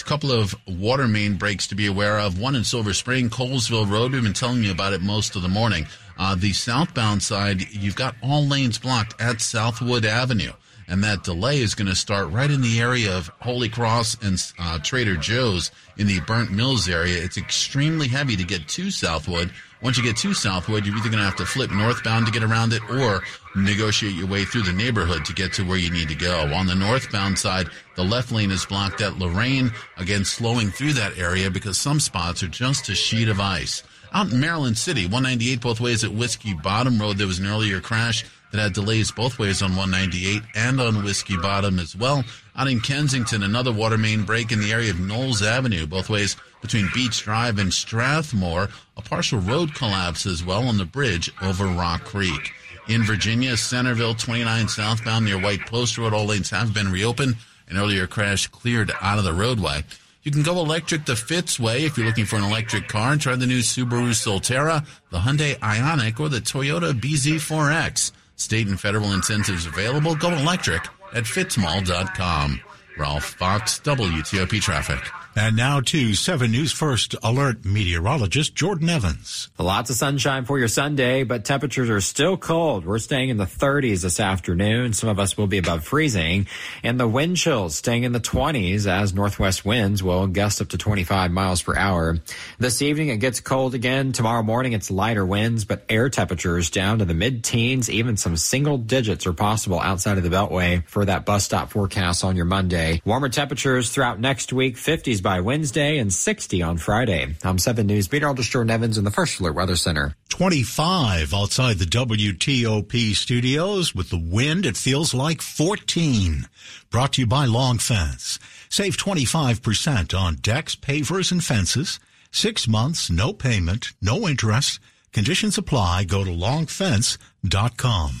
a 0.00 0.04
couple 0.04 0.32
of 0.32 0.54
water 0.66 1.06
main 1.06 1.36
breaks 1.36 1.66
to 1.66 1.74
be 1.74 1.86
aware 1.86 2.18
of. 2.18 2.40
One 2.40 2.56
in 2.56 2.64
Silver 2.64 2.94
Spring, 2.94 3.28
Colesville 3.28 3.90
Road. 3.90 4.12
We've 4.12 4.22
been 4.22 4.32
telling 4.32 4.64
you 4.64 4.70
about 4.70 4.94
it 4.94 5.02
most 5.02 5.36
of 5.36 5.42
the 5.42 5.48
morning. 5.48 5.86
Uh, 6.18 6.34
the 6.34 6.52
southbound 6.52 7.22
side, 7.22 7.60
you've 7.70 7.96
got 7.96 8.14
all 8.22 8.46
lanes 8.46 8.78
blocked 8.78 9.20
at 9.20 9.40
Southwood 9.40 10.04
Avenue. 10.04 10.52
And 10.88 11.04
that 11.04 11.24
delay 11.24 11.60
is 11.60 11.74
going 11.74 11.88
to 11.88 11.94
start 11.94 12.30
right 12.30 12.50
in 12.50 12.60
the 12.60 12.80
area 12.80 13.16
of 13.16 13.30
Holy 13.40 13.68
Cross 13.68 14.22
and 14.22 14.40
uh, 14.58 14.78
Trader 14.78 15.16
Joe's 15.16 15.70
in 15.96 16.06
the 16.06 16.20
Burnt 16.20 16.50
Mills 16.50 16.88
area. 16.88 17.22
It's 17.22 17.38
extremely 17.38 18.08
heavy 18.08 18.36
to 18.36 18.44
get 18.44 18.68
to 18.68 18.90
Southwood. 18.90 19.52
Once 19.82 19.96
you 19.96 20.02
get 20.04 20.16
to 20.16 20.32
Southwood, 20.32 20.86
you're 20.86 20.96
either 20.96 21.08
going 21.08 21.18
to 21.18 21.24
have 21.24 21.36
to 21.36 21.44
flip 21.44 21.70
northbound 21.72 22.24
to 22.24 22.32
get 22.32 22.44
around 22.44 22.72
it 22.72 22.82
or 22.88 23.20
negotiate 23.56 24.14
your 24.14 24.28
way 24.28 24.44
through 24.44 24.62
the 24.62 24.72
neighborhood 24.72 25.24
to 25.24 25.32
get 25.32 25.52
to 25.52 25.64
where 25.64 25.76
you 25.76 25.90
need 25.90 26.08
to 26.08 26.14
go. 26.14 26.52
On 26.54 26.66
the 26.66 26.74
northbound 26.74 27.36
side, 27.36 27.68
the 27.96 28.04
left 28.04 28.30
lane 28.30 28.52
is 28.52 28.64
blocked 28.64 29.00
at 29.00 29.18
Lorain, 29.18 29.72
again 29.96 30.24
slowing 30.24 30.70
through 30.70 30.92
that 30.92 31.18
area 31.18 31.50
because 31.50 31.78
some 31.78 31.98
spots 31.98 32.44
are 32.44 32.48
just 32.48 32.88
a 32.88 32.94
sheet 32.94 33.28
of 33.28 33.40
ice. 33.40 33.82
Out 34.12 34.30
in 34.30 34.38
Maryland 34.38 34.78
City, 34.78 35.06
198 35.06 35.60
both 35.60 35.80
ways 35.80 36.04
at 36.04 36.12
Whiskey 36.12 36.54
Bottom 36.54 37.00
Road, 37.00 37.18
there 37.18 37.26
was 37.26 37.40
an 37.40 37.46
earlier 37.46 37.80
crash 37.80 38.24
that 38.52 38.60
had 38.60 38.74
delays 38.74 39.10
both 39.10 39.38
ways 39.38 39.62
on 39.62 39.74
198 39.74 40.42
and 40.54 40.80
on 40.80 41.02
Whiskey 41.02 41.36
Bottom 41.38 41.78
as 41.78 41.96
well. 41.96 42.22
Out 42.54 42.68
in 42.68 42.80
Kensington, 42.80 43.42
another 43.42 43.72
water 43.72 43.98
main 43.98 44.24
break 44.24 44.52
in 44.52 44.60
the 44.60 44.72
area 44.72 44.90
of 44.90 45.00
Knowles 45.00 45.42
Avenue, 45.42 45.86
both 45.86 46.10
ways 46.10 46.36
between 46.62 46.88
Beach 46.94 47.22
Drive 47.22 47.58
and 47.58 47.70
Strathmore. 47.72 48.70
A 48.96 49.02
partial 49.02 49.40
road 49.40 49.74
collapse 49.74 50.24
as 50.24 50.42
well 50.42 50.66
on 50.66 50.78
the 50.78 50.86
bridge 50.86 51.30
over 51.42 51.66
Rock 51.66 52.04
Creek. 52.04 52.52
In 52.88 53.02
Virginia, 53.02 53.56
Centreville 53.56 54.14
29 54.14 54.68
southbound 54.68 55.26
near 55.26 55.38
White 55.38 55.66
Post 55.66 55.98
Road, 55.98 56.14
all 56.14 56.26
lanes 56.26 56.50
have 56.50 56.72
been 56.72 56.90
reopened. 56.90 57.36
An 57.68 57.76
earlier 57.76 58.06
crash 58.06 58.46
cleared 58.48 58.92
out 59.00 59.18
of 59.18 59.24
the 59.24 59.32
roadway. 59.32 59.84
You 60.22 60.30
can 60.30 60.42
go 60.42 60.58
electric 60.58 61.04
the 61.04 61.16
Fitz 61.16 61.58
way 61.58 61.84
if 61.84 61.96
you're 61.96 62.06
looking 62.06 62.26
for 62.26 62.36
an 62.36 62.44
electric 62.44 62.88
car. 62.88 63.12
And 63.12 63.20
try 63.20 63.34
the 63.34 63.46
new 63.46 63.60
Subaru 63.60 64.10
Solterra, 64.10 64.86
the 65.10 65.18
Hyundai 65.18 65.58
Ioniq, 65.58 66.18
or 66.20 66.28
the 66.28 66.38
Toyota 66.38 66.92
BZ4X. 66.92 68.12
State 68.36 68.68
and 68.68 68.80
federal 68.80 69.12
incentives 69.12 69.66
available. 69.66 70.14
Go 70.14 70.30
electric 70.30 70.82
at 71.14 71.24
fitzmall.com. 71.24 72.60
Ralph 72.98 73.24
Fox, 73.24 73.80
WTOP 73.80 74.60
Traffic. 74.60 75.21
And 75.34 75.56
now 75.56 75.80
to 75.80 76.12
7 76.12 76.50
News 76.50 76.72
First 76.72 77.14
Alert 77.22 77.64
meteorologist 77.64 78.54
Jordan 78.54 78.90
Evans. 78.90 79.48
Lots 79.58 79.88
of 79.88 79.96
sunshine 79.96 80.44
for 80.44 80.58
your 80.58 80.68
Sunday, 80.68 81.24
but 81.24 81.46
temperatures 81.46 81.88
are 81.88 82.02
still 82.02 82.36
cold. 82.36 82.84
We're 82.84 82.98
staying 82.98 83.30
in 83.30 83.38
the 83.38 83.46
30s 83.46 84.02
this 84.02 84.20
afternoon. 84.20 84.92
Some 84.92 85.08
of 85.08 85.18
us 85.18 85.38
will 85.38 85.46
be 85.46 85.56
above 85.56 85.84
freezing. 85.84 86.48
And 86.82 87.00
the 87.00 87.08
wind 87.08 87.38
chills 87.38 87.76
staying 87.76 88.04
in 88.04 88.12
the 88.12 88.20
20s 88.20 88.86
as 88.86 89.14
northwest 89.14 89.64
winds 89.64 90.02
will 90.02 90.26
gust 90.26 90.60
up 90.60 90.68
to 90.68 90.76
25 90.76 91.30
miles 91.30 91.62
per 91.62 91.74
hour. 91.76 92.18
This 92.58 92.82
evening 92.82 93.08
it 93.08 93.16
gets 93.16 93.40
cold 93.40 93.74
again. 93.74 94.12
Tomorrow 94.12 94.42
morning 94.42 94.74
it's 94.74 94.90
lighter 94.90 95.24
winds, 95.24 95.64
but 95.64 95.82
air 95.88 96.10
temperatures 96.10 96.68
down 96.68 96.98
to 96.98 97.06
the 97.06 97.14
mid 97.14 97.42
teens. 97.42 97.88
Even 97.88 98.18
some 98.18 98.36
single 98.36 98.76
digits 98.76 99.26
are 99.26 99.32
possible 99.32 99.80
outside 99.80 100.18
of 100.18 100.24
the 100.24 100.30
Beltway 100.30 100.86
for 100.86 101.06
that 101.06 101.24
bus 101.24 101.44
stop 101.44 101.70
forecast 101.70 102.22
on 102.22 102.36
your 102.36 102.44
Monday. 102.44 103.00
Warmer 103.06 103.30
temperatures 103.30 103.88
throughout 103.88 104.20
next 104.20 104.52
week, 104.52 104.76
50s 104.76 105.21
by 105.22 105.40
Wednesday 105.40 105.98
and 105.98 106.12
60 106.12 106.62
on 106.62 106.76
Friday. 106.76 107.34
I'm 107.44 107.58
7 107.58 107.86
News 107.86 108.10
meteorologist 108.10 108.50
Jordan 108.50 108.70
Evans 108.70 108.98
in 108.98 109.04
the 109.04 109.10
First 109.10 109.40
Alert 109.40 109.54
Weather 109.54 109.76
Center. 109.76 110.14
25 110.28 111.32
outside 111.32 111.78
the 111.78 111.84
WTOP 111.84 113.14
studios. 113.14 113.94
With 113.94 114.10
the 114.10 114.18
wind, 114.18 114.66
it 114.66 114.76
feels 114.76 115.14
like 115.14 115.40
14. 115.40 116.48
Brought 116.90 117.12
to 117.14 117.22
you 117.22 117.26
by 117.26 117.44
Long 117.46 117.78
Fence. 117.78 118.38
Save 118.68 118.96
25% 118.96 120.18
on 120.18 120.34
decks, 120.36 120.74
pavers, 120.74 121.30
and 121.30 121.42
fences. 121.42 122.00
Six 122.30 122.66
months, 122.66 123.10
no 123.10 123.32
payment, 123.32 123.92
no 124.00 124.26
interest. 124.26 124.80
Conditions 125.12 125.56
apply. 125.56 126.04
Go 126.04 126.24
to 126.24 126.30
longfence.com. 126.30 128.12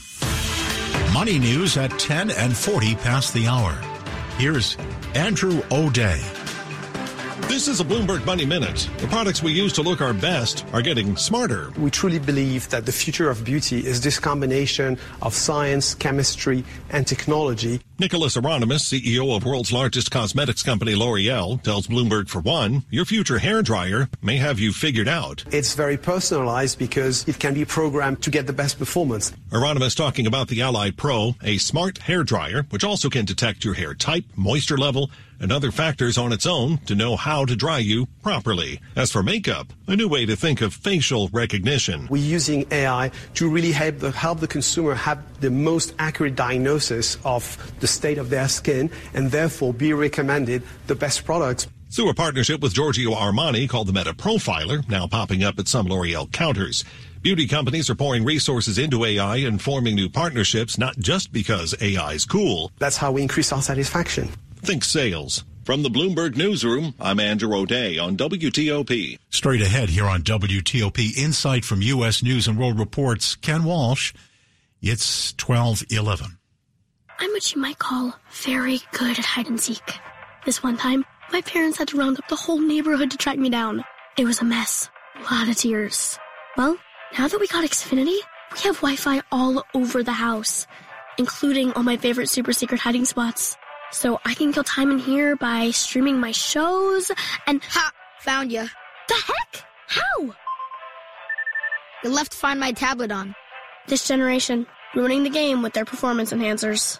Money 1.12 1.38
news 1.38 1.76
at 1.76 1.98
10 1.98 2.30
and 2.30 2.56
40 2.56 2.94
past 2.96 3.34
the 3.34 3.46
hour. 3.46 3.78
Here's 4.38 4.76
Andrew 5.14 5.62
O'Day. 5.70 6.22
This 7.52 7.68
is 7.68 7.80
a 7.80 7.84
Bloomberg 7.84 8.24
Money 8.24 8.46
Minute. 8.46 8.88
The 8.96 9.06
products 9.08 9.42
we 9.42 9.52
use 9.52 9.74
to 9.74 9.82
look 9.82 10.00
our 10.00 10.14
best 10.14 10.64
are 10.72 10.80
getting 10.80 11.18
smarter. 11.18 11.70
We 11.76 11.90
truly 11.90 12.18
believe 12.18 12.66
that 12.70 12.86
the 12.86 12.92
future 12.92 13.28
of 13.28 13.44
beauty 13.44 13.86
is 13.86 14.00
this 14.00 14.18
combination 14.18 14.96
of 15.20 15.34
science, 15.34 15.94
chemistry, 15.94 16.64
and 16.88 17.06
technology. 17.06 17.82
Nicolas 17.98 18.36
Hieronimus, 18.36 18.90
CEO 18.90 19.36
of 19.36 19.44
world's 19.44 19.70
largest 19.70 20.10
cosmetics 20.10 20.62
company 20.62 20.94
L'Oreal, 20.94 21.62
tells 21.62 21.88
Bloomberg 21.88 22.30
for 22.30 22.40
one, 22.40 22.84
your 22.88 23.04
future 23.04 23.38
hair 23.38 23.60
dryer 23.60 24.08
may 24.22 24.38
have 24.38 24.58
you 24.58 24.72
figured 24.72 25.06
out. 25.06 25.44
It's 25.52 25.74
very 25.74 25.98
personalized 25.98 26.78
because 26.78 27.28
it 27.28 27.38
can 27.38 27.52
be 27.52 27.66
programmed 27.66 28.22
to 28.22 28.30
get 28.30 28.46
the 28.46 28.54
best 28.54 28.78
performance. 28.78 29.30
Hieronimus 29.50 29.94
talking 29.94 30.26
about 30.26 30.48
the 30.48 30.62
Ally 30.62 30.90
Pro, 30.90 31.36
a 31.42 31.58
smart 31.58 31.98
hair 31.98 32.24
dryer 32.24 32.64
which 32.70 32.82
also 32.82 33.10
can 33.10 33.26
detect 33.26 33.62
your 33.62 33.74
hair 33.74 33.92
type, 33.92 34.24
moisture 34.36 34.78
level, 34.78 35.10
and 35.42 35.52
other 35.52 35.70
factors 35.70 36.16
on 36.16 36.32
its 36.32 36.46
own 36.46 36.78
to 36.86 36.94
know 36.94 37.16
how 37.16 37.44
to 37.44 37.54
dry 37.54 37.78
you 37.78 38.06
properly. 38.22 38.80
As 38.96 39.10
for 39.10 39.22
makeup, 39.22 39.72
a 39.88 39.96
new 39.96 40.08
way 40.08 40.24
to 40.24 40.36
think 40.36 40.62
of 40.62 40.72
facial 40.72 41.28
recognition. 41.28 42.06
We're 42.08 42.22
using 42.22 42.64
AI 42.70 43.10
to 43.34 43.50
really 43.50 43.72
help 43.72 43.98
the, 43.98 44.12
help 44.12 44.40
the 44.40 44.48
consumer 44.48 44.94
have 44.94 45.40
the 45.40 45.50
most 45.50 45.94
accurate 45.98 46.36
diagnosis 46.36 47.18
of 47.24 47.74
the 47.80 47.86
state 47.86 48.18
of 48.18 48.30
their 48.30 48.48
skin 48.48 48.90
and 49.12 49.30
therefore 49.30 49.74
be 49.74 49.92
recommended 49.92 50.62
the 50.86 50.94
best 50.94 51.24
products. 51.24 51.66
Through 51.90 52.08
a 52.08 52.14
partnership 52.14 52.62
with 52.62 52.72
Giorgio 52.72 53.10
Armani 53.10 53.68
called 53.68 53.88
the 53.88 53.92
Meta 53.92 54.14
Profiler, 54.14 54.88
now 54.88 55.06
popping 55.06 55.44
up 55.44 55.58
at 55.58 55.68
some 55.68 55.88
L'Oreal 55.88 56.32
counters. 56.32 56.84
Beauty 57.20 57.46
companies 57.46 57.90
are 57.90 57.94
pouring 57.94 58.24
resources 58.24 58.78
into 58.78 59.04
AI 59.04 59.36
and 59.36 59.60
forming 59.60 59.94
new 59.94 60.08
partnerships, 60.08 60.78
not 60.78 60.96
just 60.98 61.32
because 61.32 61.74
AI 61.82 62.14
is 62.14 62.24
cool. 62.24 62.72
That's 62.78 62.96
how 62.96 63.12
we 63.12 63.20
increase 63.22 63.52
our 63.52 63.60
satisfaction. 63.60 64.30
Think 64.64 64.84
sales. 64.84 65.42
From 65.64 65.82
the 65.82 65.88
Bloomberg 65.88 66.36
Newsroom, 66.36 66.94
I'm 67.00 67.18
Andrew 67.18 67.52
O'Day 67.52 67.98
on 67.98 68.16
WTOP. 68.16 69.18
Straight 69.28 69.60
ahead 69.60 69.88
here 69.88 70.06
on 70.06 70.22
WTOP, 70.22 71.16
insight 71.16 71.64
from 71.64 71.82
U.S. 71.82 72.22
News 72.22 72.46
and 72.46 72.56
World 72.56 72.78
Report's 72.78 73.34
Ken 73.34 73.64
Walsh. 73.64 74.12
It's 74.80 75.32
1211. 75.32 76.38
I'm 77.18 77.30
what 77.32 77.52
you 77.52 77.60
might 77.60 77.80
call 77.80 78.14
very 78.30 78.78
good 78.92 79.18
at 79.18 79.24
hide 79.24 79.48
and 79.48 79.60
seek. 79.60 79.98
This 80.46 80.62
one 80.62 80.76
time, 80.76 81.04
my 81.32 81.40
parents 81.40 81.78
had 81.78 81.88
to 81.88 81.98
round 81.98 82.20
up 82.20 82.28
the 82.28 82.36
whole 82.36 82.60
neighborhood 82.60 83.10
to 83.10 83.16
track 83.16 83.38
me 83.38 83.50
down. 83.50 83.82
It 84.16 84.26
was 84.26 84.40
a 84.40 84.44
mess. 84.44 84.88
A 85.16 85.34
lot 85.34 85.48
of 85.48 85.56
tears. 85.56 86.20
Well, 86.56 86.76
now 87.18 87.26
that 87.26 87.40
we 87.40 87.48
got 87.48 87.64
Xfinity, 87.64 88.18
we 88.52 88.60
have 88.60 88.76
Wi-Fi 88.76 89.22
all 89.32 89.64
over 89.74 90.04
the 90.04 90.12
house, 90.12 90.68
including 91.18 91.72
all 91.72 91.82
my 91.82 91.96
favorite 91.96 92.28
super 92.28 92.52
secret 92.52 92.80
hiding 92.80 93.06
spots. 93.06 93.56
So 93.92 94.18
I 94.24 94.34
can 94.34 94.52
kill 94.52 94.64
time 94.64 94.90
in 94.90 94.98
here 94.98 95.36
by 95.36 95.70
streaming 95.70 96.18
my 96.18 96.32
shows 96.32 97.10
and 97.46 97.62
ha 97.62 97.90
found 98.20 98.50
you. 98.50 98.62
The 99.08 99.14
heck? 99.14 99.64
How? 99.86 100.34
You 102.02 102.10
left 102.10 102.32
to 102.32 102.38
Find 102.38 102.58
My 102.58 102.72
tablet 102.72 103.12
on. 103.12 103.34
This 103.86 104.08
generation 104.08 104.66
ruining 104.94 105.24
the 105.24 105.30
game 105.30 105.62
with 105.62 105.74
their 105.74 105.84
performance 105.84 106.32
enhancers. 106.32 106.98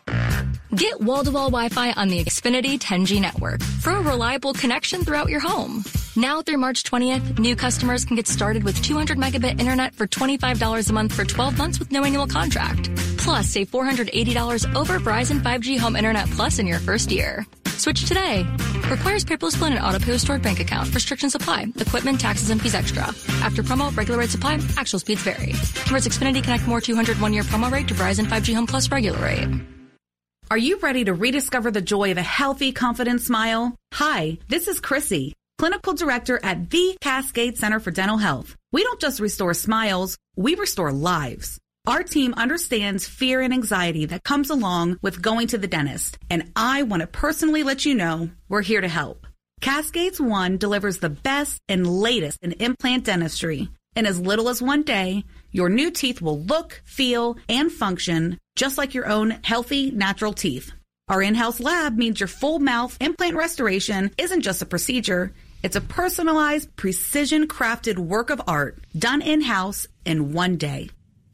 Get 0.75 1.01
wall-to-wall 1.01 1.51
Wi-Fi 1.51 1.93
on 1.93 2.09
the 2.09 2.25
Xfinity 2.25 2.79
10G 2.79 3.21
network 3.21 3.63
for 3.63 3.91
a 3.91 4.01
reliable 4.01 4.55
connection 4.55 5.05
throughout 5.05 5.29
your 5.29 5.41
home. 5.41 5.85
Now 6.17 6.43
through 6.43 6.59
March 6.59 6.83
20th, 6.85 7.39
new 7.39 7.57
customers 7.57 8.05
can 8.05 8.17
get 8.17 8.27
started 8.27 8.65
with 8.65 8.83
200 8.83 9.19
megabit 9.19 9.61
internet 9.61 9.95
for 9.95 10.07
$25 10.07 10.89
a 10.89 10.93
month 10.93 11.13
for 11.13 11.25
12 11.25 11.59
months 11.59 11.79
with 11.79 11.91
no 11.91 12.05
annual 12.05 12.27
contract. 12.27 12.91
Plus, 13.25 13.47
save 13.49 13.71
$480 13.71 14.75
over 14.75 14.99
Verizon 14.99 15.41
5G 15.41 15.79
Home 15.79 15.97
Internet 15.97 16.29
Plus 16.31 16.59
in 16.59 16.67
your 16.67 16.79
first 16.79 17.11
year. 17.11 17.47
Switch 17.67 18.05
today. 18.05 18.47
Requires 18.91 19.25
paperless 19.25 19.57
plan 19.57 19.73
and 19.73 19.85
auto-pay 19.85 20.19
stored 20.19 20.43
bank 20.43 20.61
account. 20.61 20.95
Restrictions 20.95 21.35
apply. 21.35 21.67
Equipment, 21.77 22.21
taxes, 22.21 22.51
and 22.51 22.61
fees 22.61 22.75
extra. 22.75 23.05
After 23.41 23.63
promo, 23.63 23.97
regular 23.97 24.19
rate 24.19 24.31
supply. 24.31 24.61
Actual 24.77 24.99
speeds 24.99 25.23
vary. 25.23 25.53
Converts 25.87 26.07
Xfinity 26.07 26.43
Connect 26.43 26.67
More 26.67 26.81
200 26.81 27.21
one 27.21 27.33
year 27.33 27.43
promo 27.45 27.71
rate 27.71 27.89
to 27.89 27.95
Verizon 27.95 28.27
5G 28.27 28.55
Home 28.55 28.67
Plus 28.67 28.91
regular 28.91 29.19
rate. 29.19 29.49
Are 30.51 30.59
you 30.59 30.79
ready 30.81 31.05
to 31.05 31.15
rediscover 31.15 31.71
the 31.71 31.81
joy 31.81 32.11
of 32.11 32.19
a 32.19 32.23
healthy, 32.23 32.73
confident 32.73 33.23
smile? 33.23 33.75
Hi, 33.95 34.37
this 34.49 34.69
is 34.69 34.81
Chrissy, 34.81 35.33
Clinical 35.57 35.95
Director 35.95 36.39
at 36.43 36.69
the 36.69 36.99
Cascade 37.01 37.57
Center 37.57 37.81
for 37.81 37.91
Dental 37.91 38.19
Health. 38.19 38.55
We 38.71 38.83
don't 38.83 39.01
just 39.01 39.19
restore 39.19 39.55
smiles, 39.55 40.19
we 40.37 40.55
restore 40.57 40.93
lives. 40.93 41.59
Our 41.85 42.05
team 42.05 42.33
understands 42.35 43.09
fear 43.09 43.41
and 43.41 43.53
anxiety 43.53 44.07
that 44.07 44.23
comes 44.23 44.51
along 44.51 44.99
with 45.03 45.21
going 45.21 45.49
to 45.49 45.59
the 45.59 45.67
dentist, 45.67 46.17
and 46.31 46.53
I 46.55 46.85
want 46.85 47.01
to 47.01 47.09
personally 47.09 47.65
let 47.65 47.85
you 47.85 47.97
know 47.97 48.31
we're 48.49 48.63
here 48.63 48.81
to 48.81 48.87
help. 48.87 49.27
Cascades 49.61 50.21
One 50.21 50.59
delivers 50.59 50.99
the 50.99 51.11
best 51.11 51.61
and 51.69 51.85
latest 51.85 52.39
in 52.41 52.53
implant 52.53 53.07
dentistry. 53.07 53.69
In 53.97 54.07
as 54.07 54.21
little 54.21 54.49
as 54.49 54.63
one 54.63 54.85
day, 54.85 55.25
your 55.51 55.69
new 55.69 55.91
teeth 55.91 56.23
will 56.23 56.39
look, 56.43 56.81
feel, 56.85 57.37
and 57.49 57.71
function 57.73 58.39
just 58.55 58.79
like 58.79 58.95
your 58.95 59.09
own 59.09 59.41
healthy, 59.43 59.91
natural 59.91 60.33
teeth. 60.33 60.71
Our 61.09 61.21
in-house 61.21 61.59
lab 61.59 61.97
means 61.97 62.21
your 62.21 62.29
full 62.29 62.61
mouth 62.61 62.97
implant 63.01 63.35
restoration 63.35 64.13
isn't 64.19 64.43
just 64.43 64.63
a 64.63 64.67
procedure. 64.67 65.33
It's 65.65 65.75
a 65.75 65.81
personalized, 65.81 66.77
precision 66.77 67.49
crafted 67.49 67.99
work 67.99 68.31
of 68.31 68.41
art 68.47 68.79
done 68.97 69.21
in-house 69.21 69.89
in 70.05 70.33
one 70.33 70.59
day. 70.59 70.91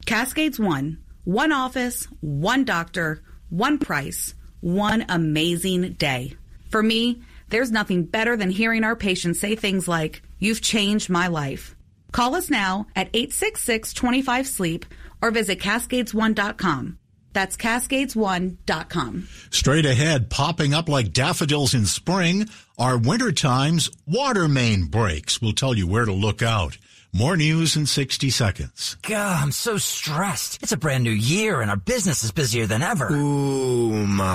Cascades 0.09 0.59
One. 0.59 0.97
One 1.23 1.51
office, 1.51 2.05
one 2.19 2.65
doctor, 2.65 3.21
one 3.51 3.77
price, 3.77 4.33
one 4.59 5.05
amazing 5.07 5.93
day. 5.99 6.33
For 6.71 6.81
me, 6.81 7.21
there's 7.49 7.69
nothing 7.69 8.05
better 8.05 8.35
than 8.35 8.49
hearing 8.49 8.83
our 8.83 8.95
patients 8.95 9.39
say 9.39 9.55
things 9.55 9.87
like, 9.87 10.23
You've 10.39 10.61
changed 10.61 11.11
my 11.11 11.27
life. 11.27 11.75
Call 12.11 12.33
us 12.33 12.49
now 12.49 12.87
at 12.95 13.09
866 13.13 13.93
25 13.93 14.47
Sleep 14.47 14.85
or 15.21 15.29
visit 15.29 15.59
Cascades1.com. 15.59 16.97
That's 17.33 17.55
Cascades1.com. 17.55 19.27
Straight 19.51 19.85
ahead, 19.85 20.31
popping 20.31 20.73
up 20.73 20.89
like 20.89 21.13
daffodils 21.13 21.75
in 21.75 21.85
spring, 21.85 22.49
are 22.79 22.97
wintertime's 22.97 23.91
water 24.07 24.47
main 24.47 24.85
breaks. 24.85 25.39
We'll 25.39 25.53
tell 25.53 25.75
you 25.75 25.85
where 25.85 26.05
to 26.05 26.11
look 26.13 26.41
out. 26.41 26.79
More 27.11 27.35
news 27.35 27.75
in 27.75 27.87
60 27.87 28.29
seconds. 28.29 28.95
God, 29.01 29.41
I'm 29.41 29.51
so 29.51 29.77
stressed. 29.77 30.61
It's 30.61 30.71
a 30.71 30.77
brand 30.77 31.03
new 31.03 31.09
year 31.09 31.59
and 31.59 31.71
our 31.71 31.75
business 31.75 32.23
is 32.23 32.31
busier 32.31 32.67
than 32.67 32.83
ever. 32.83 33.09
Ooma. 33.09 34.29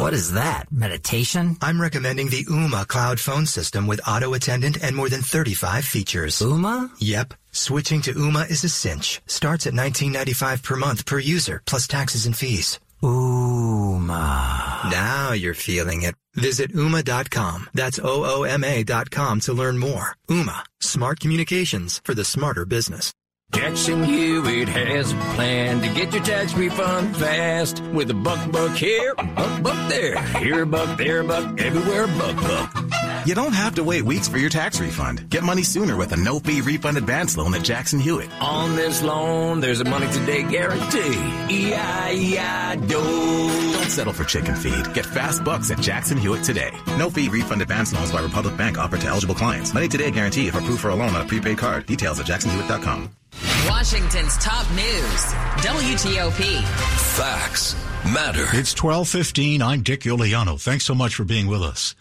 What 0.00 0.12
is 0.12 0.32
that? 0.32 0.72
Meditation? 0.72 1.56
I'm 1.60 1.80
recommending 1.80 2.30
the 2.30 2.44
Ooma 2.46 2.88
cloud 2.88 3.20
phone 3.20 3.46
system 3.46 3.86
with 3.86 4.00
auto 4.08 4.34
attendant 4.34 4.82
and 4.82 4.96
more 4.96 5.08
than 5.08 5.22
35 5.22 5.84
features. 5.84 6.40
Ooma? 6.40 6.90
Yep. 6.98 7.34
Switching 7.52 8.02
to 8.02 8.12
Ooma 8.14 8.50
is 8.50 8.64
a 8.64 8.68
cinch. 8.68 9.22
Starts 9.26 9.68
at 9.68 9.72
$19.95 9.72 10.62
per 10.64 10.74
month 10.74 11.06
per 11.06 11.20
user, 11.20 11.62
plus 11.64 11.86
taxes 11.86 12.26
and 12.26 12.36
fees. 12.36 12.80
Ooma. 13.02 14.90
Now 14.90 15.32
you're 15.32 15.54
feeling 15.54 16.02
it. 16.02 16.14
Visit 16.34 16.72
Ooma.com. 16.72 17.68
That's 17.74 17.98
O-O-M-A 18.02 18.84
dot 18.84 19.10
com 19.10 19.40
to 19.40 19.52
learn 19.52 19.78
more. 19.78 20.16
Ooma. 20.28 20.62
Smart 20.80 21.20
communications 21.20 22.00
for 22.04 22.14
the 22.14 22.24
smarter 22.24 22.64
business. 22.64 23.12
Jackson 23.54 24.02
Hewitt 24.02 24.68
has 24.68 25.12
a 25.12 25.16
plan 25.34 25.80
to 25.82 25.88
get 25.88 26.12
your 26.12 26.22
tax 26.22 26.54
refund 26.54 27.16
fast 27.16 27.80
with 27.92 28.10
a 28.10 28.14
buck 28.14 28.50
buck 28.50 28.76
here, 28.76 29.14
a 29.18 29.24
buck 29.24 29.62
buck 29.62 29.88
there, 29.90 30.20
here 30.38 30.62
a 30.62 30.66
buck, 30.66 30.98
there 30.98 31.20
a 31.20 31.24
buck, 31.24 31.60
everywhere 31.60 32.04
a 32.04 32.08
buck 32.08 32.36
buck. 32.36 33.26
You 33.26 33.34
don't 33.34 33.52
have 33.52 33.76
to 33.76 33.84
wait 33.84 34.02
weeks 34.02 34.26
for 34.26 34.38
your 34.38 34.50
tax 34.50 34.80
refund. 34.80 35.30
Get 35.30 35.44
money 35.44 35.62
sooner 35.62 35.96
with 35.96 36.12
a 36.12 36.16
no-fee 36.16 36.60
refund 36.60 36.96
advance 36.96 37.36
loan 37.36 37.54
at 37.54 37.62
Jackson 37.62 38.00
Hewitt. 38.00 38.30
On 38.40 38.74
this 38.74 39.00
loan, 39.02 39.60
there's 39.60 39.80
a 39.80 39.84
money 39.84 40.10
today 40.10 40.42
guarantee. 40.42 41.14
E-I-E-I-Do. 41.48 42.88
Don't 42.88 43.90
settle 43.90 44.12
for 44.12 44.24
chicken 44.24 44.56
feed. 44.56 44.92
Get 44.92 45.06
fast 45.06 45.44
bucks 45.44 45.70
at 45.70 45.80
Jackson 45.80 46.18
Hewitt 46.18 46.42
today. 46.42 46.72
No-fee 46.98 47.28
refund 47.28 47.62
advance 47.62 47.92
loans 47.92 48.10
by 48.10 48.22
Republic 48.22 48.56
Bank 48.56 48.76
offered 48.76 49.02
to 49.02 49.06
eligible 49.06 49.36
clients. 49.36 49.72
Money 49.72 49.88
today 49.88 50.10
guarantee 50.10 50.48
if 50.48 50.56
approved 50.56 50.80
for 50.80 50.88
a 50.88 50.94
loan 50.96 51.14
on 51.14 51.20
a 51.22 51.26
prepaid 51.26 51.58
card. 51.58 51.86
Details 51.86 52.18
at 52.18 52.26
jacksonhewitt.com. 52.26 53.08
Washington's 53.68 54.36
top 54.38 54.68
news. 54.72 55.24
WTOP. 55.62 56.62
Facts 57.16 57.74
matter. 58.12 58.44
It's 58.52 58.74
1215. 58.74 59.62
I'm 59.62 59.82
Dick 59.82 60.00
Uliano. 60.00 60.60
Thanks 60.60 60.84
so 60.84 60.94
much 60.94 61.14
for 61.14 61.24
being 61.24 61.46
with 61.46 61.62
us. 61.62 61.94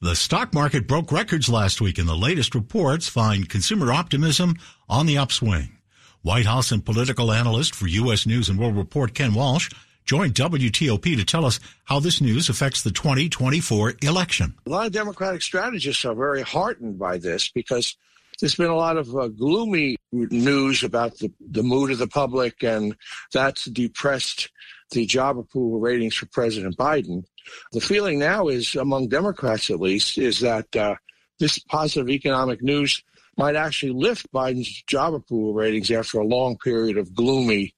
The 0.00 0.16
stock 0.16 0.54
market 0.54 0.86
broke 0.86 1.12
records 1.12 1.48
last 1.50 1.80
week 1.82 1.98
and 1.98 2.08
the 2.08 2.16
latest 2.16 2.54
reports 2.54 3.08
find 3.08 3.48
consumer 3.48 3.92
optimism 3.92 4.56
on 4.88 5.04
the 5.06 5.18
upswing. 5.18 5.76
White 6.22 6.46
House 6.46 6.72
and 6.72 6.84
political 6.84 7.30
analyst 7.30 7.74
for 7.74 7.86
U.S. 7.86 8.26
News 8.26 8.48
and 8.48 8.58
World 8.58 8.76
Report 8.76 9.12
Ken 9.12 9.34
Walsh 9.34 9.70
joined 10.06 10.34
WTOP 10.34 11.16
to 11.16 11.24
tell 11.24 11.44
us 11.44 11.60
how 11.84 12.00
this 12.00 12.20
news 12.22 12.48
affects 12.48 12.82
the 12.82 12.90
2024 12.90 13.94
election. 14.02 14.54
A 14.66 14.70
lot 14.70 14.86
of 14.86 14.92
Democratic 14.92 15.42
strategists 15.42 16.04
are 16.04 16.14
very 16.14 16.42
heartened 16.42 16.98
by 16.98 17.18
this 17.18 17.50
because 17.50 17.96
there's 18.40 18.54
been 18.54 18.70
a 18.70 18.76
lot 18.76 18.96
of 18.96 19.14
uh, 19.16 19.28
gloomy 19.28 19.96
news 20.12 20.82
about 20.82 21.16
the, 21.18 21.32
the 21.50 21.62
mood 21.62 21.90
of 21.90 21.98
the 21.98 22.06
public, 22.06 22.62
and 22.62 22.96
that's 23.32 23.64
depressed 23.66 24.50
the 24.90 25.06
job 25.06 25.38
approval 25.38 25.80
ratings 25.80 26.14
for 26.14 26.26
President 26.26 26.76
Biden. 26.76 27.24
The 27.72 27.80
feeling 27.80 28.18
now 28.18 28.48
is, 28.48 28.74
among 28.74 29.08
Democrats 29.08 29.70
at 29.70 29.80
least, 29.80 30.18
is 30.18 30.40
that 30.40 30.74
uh, 30.76 30.96
this 31.38 31.58
positive 31.58 32.08
economic 32.08 32.62
news 32.62 33.02
might 33.36 33.56
actually 33.56 33.92
lift 33.92 34.32
Biden's 34.32 34.82
job 34.86 35.14
approval 35.14 35.52
ratings 35.52 35.90
after 35.90 36.18
a 36.18 36.26
long 36.26 36.56
period 36.56 36.96
of 36.96 37.14
gloomy 37.14 37.74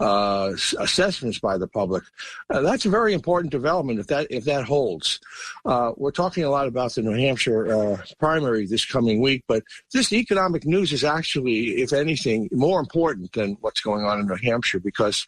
uh, 0.00 0.52
assessments 0.78 1.38
by 1.38 1.58
the 1.58 1.68
public. 1.68 2.04
Uh, 2.50 2.60
that's 2.60 2.84
a 2.84 2.90
very 2.90 3.12
important 3.12 3.50
development 3.50 3.98
if 3.98 4.06
that 4.06 4.26
if 4.30 4.44
that 4.44 4.64
holds. 4.64 5.20
Uh, 5.64 5.92
we're 5.96 6.10
talking 6.10 6.44
a 6.44 6.50
lot 6.50 6.66
about 6.66 6.94
the 6.94 7.02
New 7.02 7.16
Hampshire 7.16 7.74
uh, 7.74 7.96
primary 8.18 8.66
this 8.66 8.84
coming 8.84 9.20
week, 9.20 9.42
but 9.48 9.62
this 9.92 10.12
economic 10.12 10.64
news 10.64 10.92
is 10.92 11.04
actually, 11.04 11.82
if 11.82 11.92
anything, 11.92 12.48
more 12.52 12.80
important 12.80 13.32
than 13.32 13.56
what's 13.60 13.80
going 13.80 14.04
on 14.04 14.20
in 14.20 14.26
New 14.26 14.36
Hampshire 14.36 14.80
because 14.80 15.24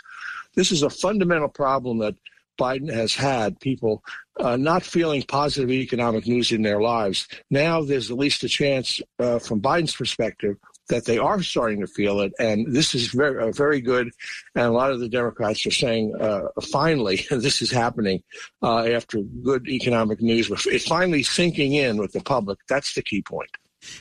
this 0.55 0.73
is 0.73 0.83
a 0.83 0.91
fundamental 0.91 1.49
problem 1.49 1.99
that 1.99 2.15
Biden 2.59 2.93
has 2.93 3.15
had 3.15 3.61
people 3.61 4.03
uh, 4.41 4.57
not 4.57 4.83
feeling 4.83 5.23
positive 5.23 5.71
economic 5.71 6.27
news 6.27 6.53
in 6.53 6.63
their 6.63 6.81
lives. 6.81 7.29
Now 7.51 7.83
there's 7.83 8.11
at 8.11 8.17
least 8.17 8.45
a 8.45 8.49
chance, 8.49 9.01
uh, 9.19 9.39
from 9.39 9.61
Biden's 9.61 9.95
perspective, 9.95 10.57
that 10.89 11.05
they 11.05 11.19
are 11.19 11.43
starting 11.43 11.81
to 11.81 11.87
feel 11.87 12.21
it, 12.21 12.33
and 12.39 12.73
this 12.73 12.95
is 12.95 13.09
very 13.09 13.43
uh, 13.43 13.53
very 13.53 13.81
good. 13.81 14.11
And 14.55 14.65
a 14.65 14.71
lot 14.71 14.93
of 14.93 15.01
the 15.01 15.09
Democrats 15.09 15.67
are 15.67 15.71
saying, 15.71 16.15
uh, 16.21 16.49
finally, 16.71 17.27
this 17.31 17.63
is 17.63 17.71
happening 17.71 18.23
uh, 18.63 18.85
after 18.85 19.21
good 19.21 19.69
economic 19.69 20.21
news. 20.21 20.51
It's 20.67 20.87
finally 20.87 21.23
sinking 21.23 21.75
in 21.75 21.97
with 21.97 22.13
the 22.13 22.21
public. 22.21 22.59
That's 22.69 22.95
the 22.95 23.03
key 23.03 23.23
point. 23.23 23.51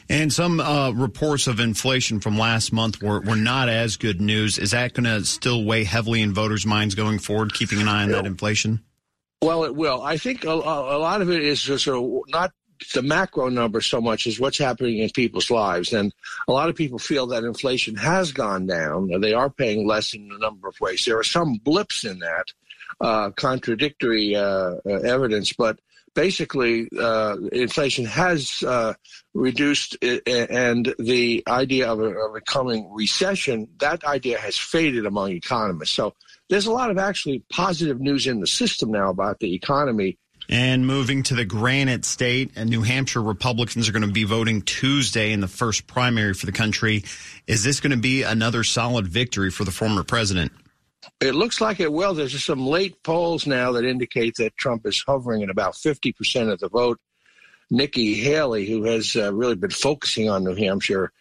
And 0.10 0.32
some 0.32 0.60
uh, 0.60 0.91
reports 0.91 1.48
of 1.48 1.60
inflation 1.60 2.19
from 2.19 2.38
last 2.38 2.71
month 2.71 3.02
were, 3.02 3.19
were 3.21 3.36
not 3.36 3.69
as 3.69 3.98
good 3.98 4.21
news. 4.21 4.58
Is 4.58 4.71
that 4.71 4.93
going 4.93 5.04
to 5.04 5.26
still 5.26 5.63
weigh 5.63 5.84
heavily 5.84 6.21
in 6.21 6.34
voters' 6.34 6.65
minds 6.65 6.95
going 6.95 7.19
forward, 7.19 7.54
keeping 7.54 7.80
an 7.82 7.88
eye 7.88 8.04
on 8.04 8.12
that 8.12 8.26
inflation? 8.26 8.84
Well, 9.41 9.63
it 9.63 9.76
will. 9.76 10.02
I 10.02 10.17
think 10.17 10.43
a, 10.43 10.50
a 10.50 10.98
lot 10.98 11.21
of 11.21 11.30
it 11.30 11.43
is 11.43 11.62
just 11.62 11.88
a, 11.88 12.21
not 12.30 12.52
the 12.94 13.02
macro 13.02 13.50
number 13.50 13.82
so 13.82 14.02
much 14.02 14.28
as 14.28 14.40
what's 14.40 14.58
happening 14.58 15.00
in 15.00 15.10
people's 15.10 15.52
lives. 15.52 15.94
And 15.94 16.14
a 16.48 16.52
lot 16.52 16.70
of 16.70 16.76
people 16.76 17.00
feel 17.00 17.28
that 17.28 17.44
inflation 17.44 17.96
has 17.96 18.32
gone 18.32 18.66
down. 18.68 19.22
They 19.22 19.34
are 19.34 19.50
paying 19.50 19.88
less 19.88 20.14
in 20.14 20.30
a 20.32 20.40
number 20.40 20.68
of 20.68 20.80
ways. 20.80 21.06
There 21.06 21.20
are 21.20 21.24
some 21.24 21.58
blips 21.64 22.04
in 22.04 22.20
that, 22.20 22.46
uh, 23.02 23.32
contradictory 23.32 24.36
uh, 24.36 24.76
uh, 24.86 25.00
evidence, 25.04 25.54
but 25.54 25.80
basically 26.14 26.88
uh, 26.98 27.36
inflation 27.52 28.06
has 28.06 28.64
uh, 28.64 28.94
reduced 29.34 29.98
and 30.26 30.96
the 30.98 31.44
idea 31.48 31.92
of 31.92 32.00
a, 32.00 32.08
of 32.08 32.36
a, 32.36 32.42
coming 32.42 32.90
recession 32.94 33.68
that 33.80 34.04
idea 34.06 34.38
has 34.40 34.58
faded 34.58 35.06
among 35.06 35.32
economists 35.32 35.92
so 35.92 36.14
there's 36.50 36.68
a 36.68 36.72
lot 36.72 36.90
of 36.90 36.98
actually 36.98 37.44
positive 37.52 38.00
news 38.00 38.28
in 38.28 38.40
the 38.40 38.48
system 38.48 38.92
now 38.92 39.10
about 39.10 39.40
the 39.40 39.54
economy 39.54 40.18
and 40.49 40.86
moving 40.86 41.23
to 41.23 41.36
the 41.36 41.45
Granite 41.45 42.05
State, 42.05 42.51
and 42.55 42.69
New 42.69 42.81
Hampshire 42.81 43.21
Republicans 43.21 43.89
are 43.89 43.91
going 43.91 44.05
to 44.05 44.12
be 44.12 44.23
voting 44.23 44.62
Tuesday 44.62 45.31
in 45.31 45.39
the 45.39 45.47
first 45.47 45.88
primary 45.88 46.34
for 46.34 46.45
the 46.45 46.51
country. 46.51 47.03
Is 47.47 47.63
this 47.63 47.79
going 47.79 47.91
to 47.91 47.97
be 47.97 48.23
another 48.23 48.63
solid 48.63 49.08
victory 49.08 49.51
for 49.51 49.63
the 49.63 49.71
former 49.71 50.03
president? 50.03 50.51
It 51.21 51.36
looks 51.36 51.62
like 51.62 51.79
it 51.79 51.91
will. 51.91 52.13
There's 52.13 52.43
some 52.43 52.65
late 52.65 53.01
polls 53.03 53.47
now 53.47 53.71
that 53.73 53.86
indicate 53.86 54.36
that 54.38 54.58
Trump 54.58 54.86
is 54.86 55.03
hovering 55.05 55.43
at 55.43 55.49
about 55.49 55.73
50% 55.73 56.51
of 56.51 56.60
the 56.60 56.69
vote. 56.69 56.99
Nikki 57.69 58.15
Haley, 58.15 58.65
who 58.65 58.84
has 58.84 59.15
uh, 59.15 59.34
really 59.34 59.55
been 59.55 59.71
focusing 59.71 60.29
on 60.29 60.43
New 60.43 60.55
Hampshire, 60.55 61.12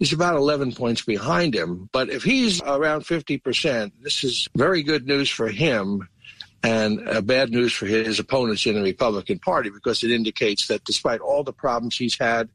is 0.00 0.12
about 0.12 0.36
11 0.36 0.72
points 0.72 1.02
behind 1.02 1.54
him. 1.54 1.88
But 1.92 2.10
if 2.10 2.24
he's 2.24 2.60
around 2.62 3.02
50%, 3.02 3.92
this 4.00 4.24
is 4.24 4.48
very 4.56 4.82
good 4.82 5.06
news 5.06 5.30
for 5.30 5.48
him 5.48 6.08
and 6.62 7.08
uh, 7.08 7.20
bad 7.20 7.50
news 7.50 7.72
for 7.72 7.86
his 7.86 8.18
opponents 8.18 8.66
in 8.66 8.74
the 8.74 8.82
Republican 8.82 9.38
Party 9.38 9.70
because 9.70 10.02
it 10.02 10.10
indicates 10.10 10.68
that 10.68 10.84
despite 10.84 11.20
all 11.20 11.42
the 11.42 11.52
problems 11.52 11.96
he's 11.96 12.18
had, 12.18 12.48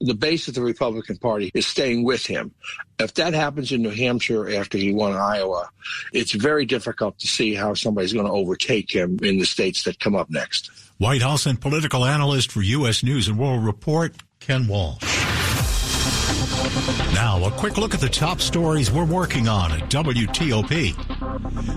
the 0.00 0.14
base 0.14 0.48
of 0.48 0.54
the 0.54 0.62
Republican 0.62 1.16
Party 1.18 1.50
is 1.54 1.66
staying 1.66 2.04
with 2.04 2.24
him. 2.24 2.52
If 2.98 3.14
that 3.14 3.34
happens 3.34 3.72
in 3.72 3.82
New 3.82 3.90
Hampshire 3.90 4.48
after 4.56 4.78
he 4.78 4.92
won 4.92 5.12
Iowa, 5.12 5.68
it's 6.12 6.32
very 6.32 6.64
difficult 6.64 7.18
to 7.18 7.26
see 7.26 7.54
how 7.54 7.74
somebody's 7.74 8.12
going 8.12 8.26
to 8.26 8.32
overtake 8.32 8.90
him 8.90 9.18
in 9.22 9.38
the 9.38 9.44
states 9.44 9.84
that 9.84 9.98
come 10.00 10.14
up 10.14 10.30
next. 10.30 10.70
White 10.98 11.22
House 11.22 11.46
and 11.46 11.60
political 11.60 12.04
analyst 12.04 12.52
for 12.52 12.62
U.S. 12.62 13.02
News 13.02 13.28
and 13.28 13.38
World 13.38 13.64
Report, 13.64 14.14
Ken 14.40 14.66
Walsh. 14.68 15.21
Now, 17.14 17.44
a 17.44 17.50
quick 17.50 17.76
look 17.76 17.92
at 17.94 18.00
the 18.00 18.08
top 18.08 18.40
stories 18.40 18.90
we're 18.90 19.04
working 19.04 19.46
on 19.46 19.72
at 19.72 19.90
WTOP. 19.90 20.94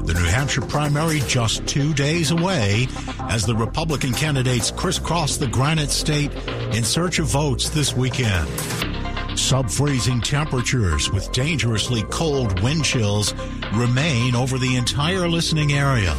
The 0.05 0.13
New 0.13 0.23
Hampshire 0.23 0.61
primary 0.61 1.19
just 1.27 1.67
two 1.67 1.93
days 1.93 2.31
away 2.31 2.87
as 3.29 3.45
the 3.45 3.55
Republican 3.55 4.13
candidates 4.13 4.71
crisscross 4.71 5.37
the 5.37 5.47
Granite 5.47 5.91
State 5.91 6.31
in 6.73 6.83
search 6.83 7.19
of 7.19 7.27
votes 7.27 7.69
this 7.69 7.93
weekend. 7.93 8.47
Sub-freezing 9.37 10.21
temperatures 10.21 11.11
with 11.11 11.31
dangerously 11.33 12.03
cold 12.03 12.61
wind 12.61 12.85
chills 12.85 13.33
remain 13.73 14.33
over 14.33 14.57
the 14.57 14.77
entire 14.77 15.27
listening 15.27 15.73
area. 15.73 16.15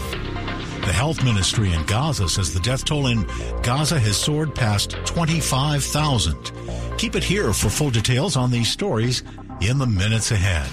The 0.86 0.92
health 0.92 1.24
ministry 1.24 1.72
in 1.72 1.84
Gaza 1.86 2.28
says 2.28 2.54
the 2.54 2.60
death 2.60 2.84
toll 2.84 3.08
in 3.08 3.26
Gaza 3.64 3.98
has 3.98 4.16
soared 4.16 4.54
past 4.54 4.92
25,000. 5.04 6.52
Keep 6.96 7.16
it 7.16 7.24
here 7.24 7.52
for 7.52 7.68
full 7.68 7.90
details 7.90 8.36
on 8.36 8.52
these 8.52 8.70
stories 8.70 9.24
in 9.60 9.78
the 9.78 9.86
minutes 9.86 10.30
ahead. 10.30 10.68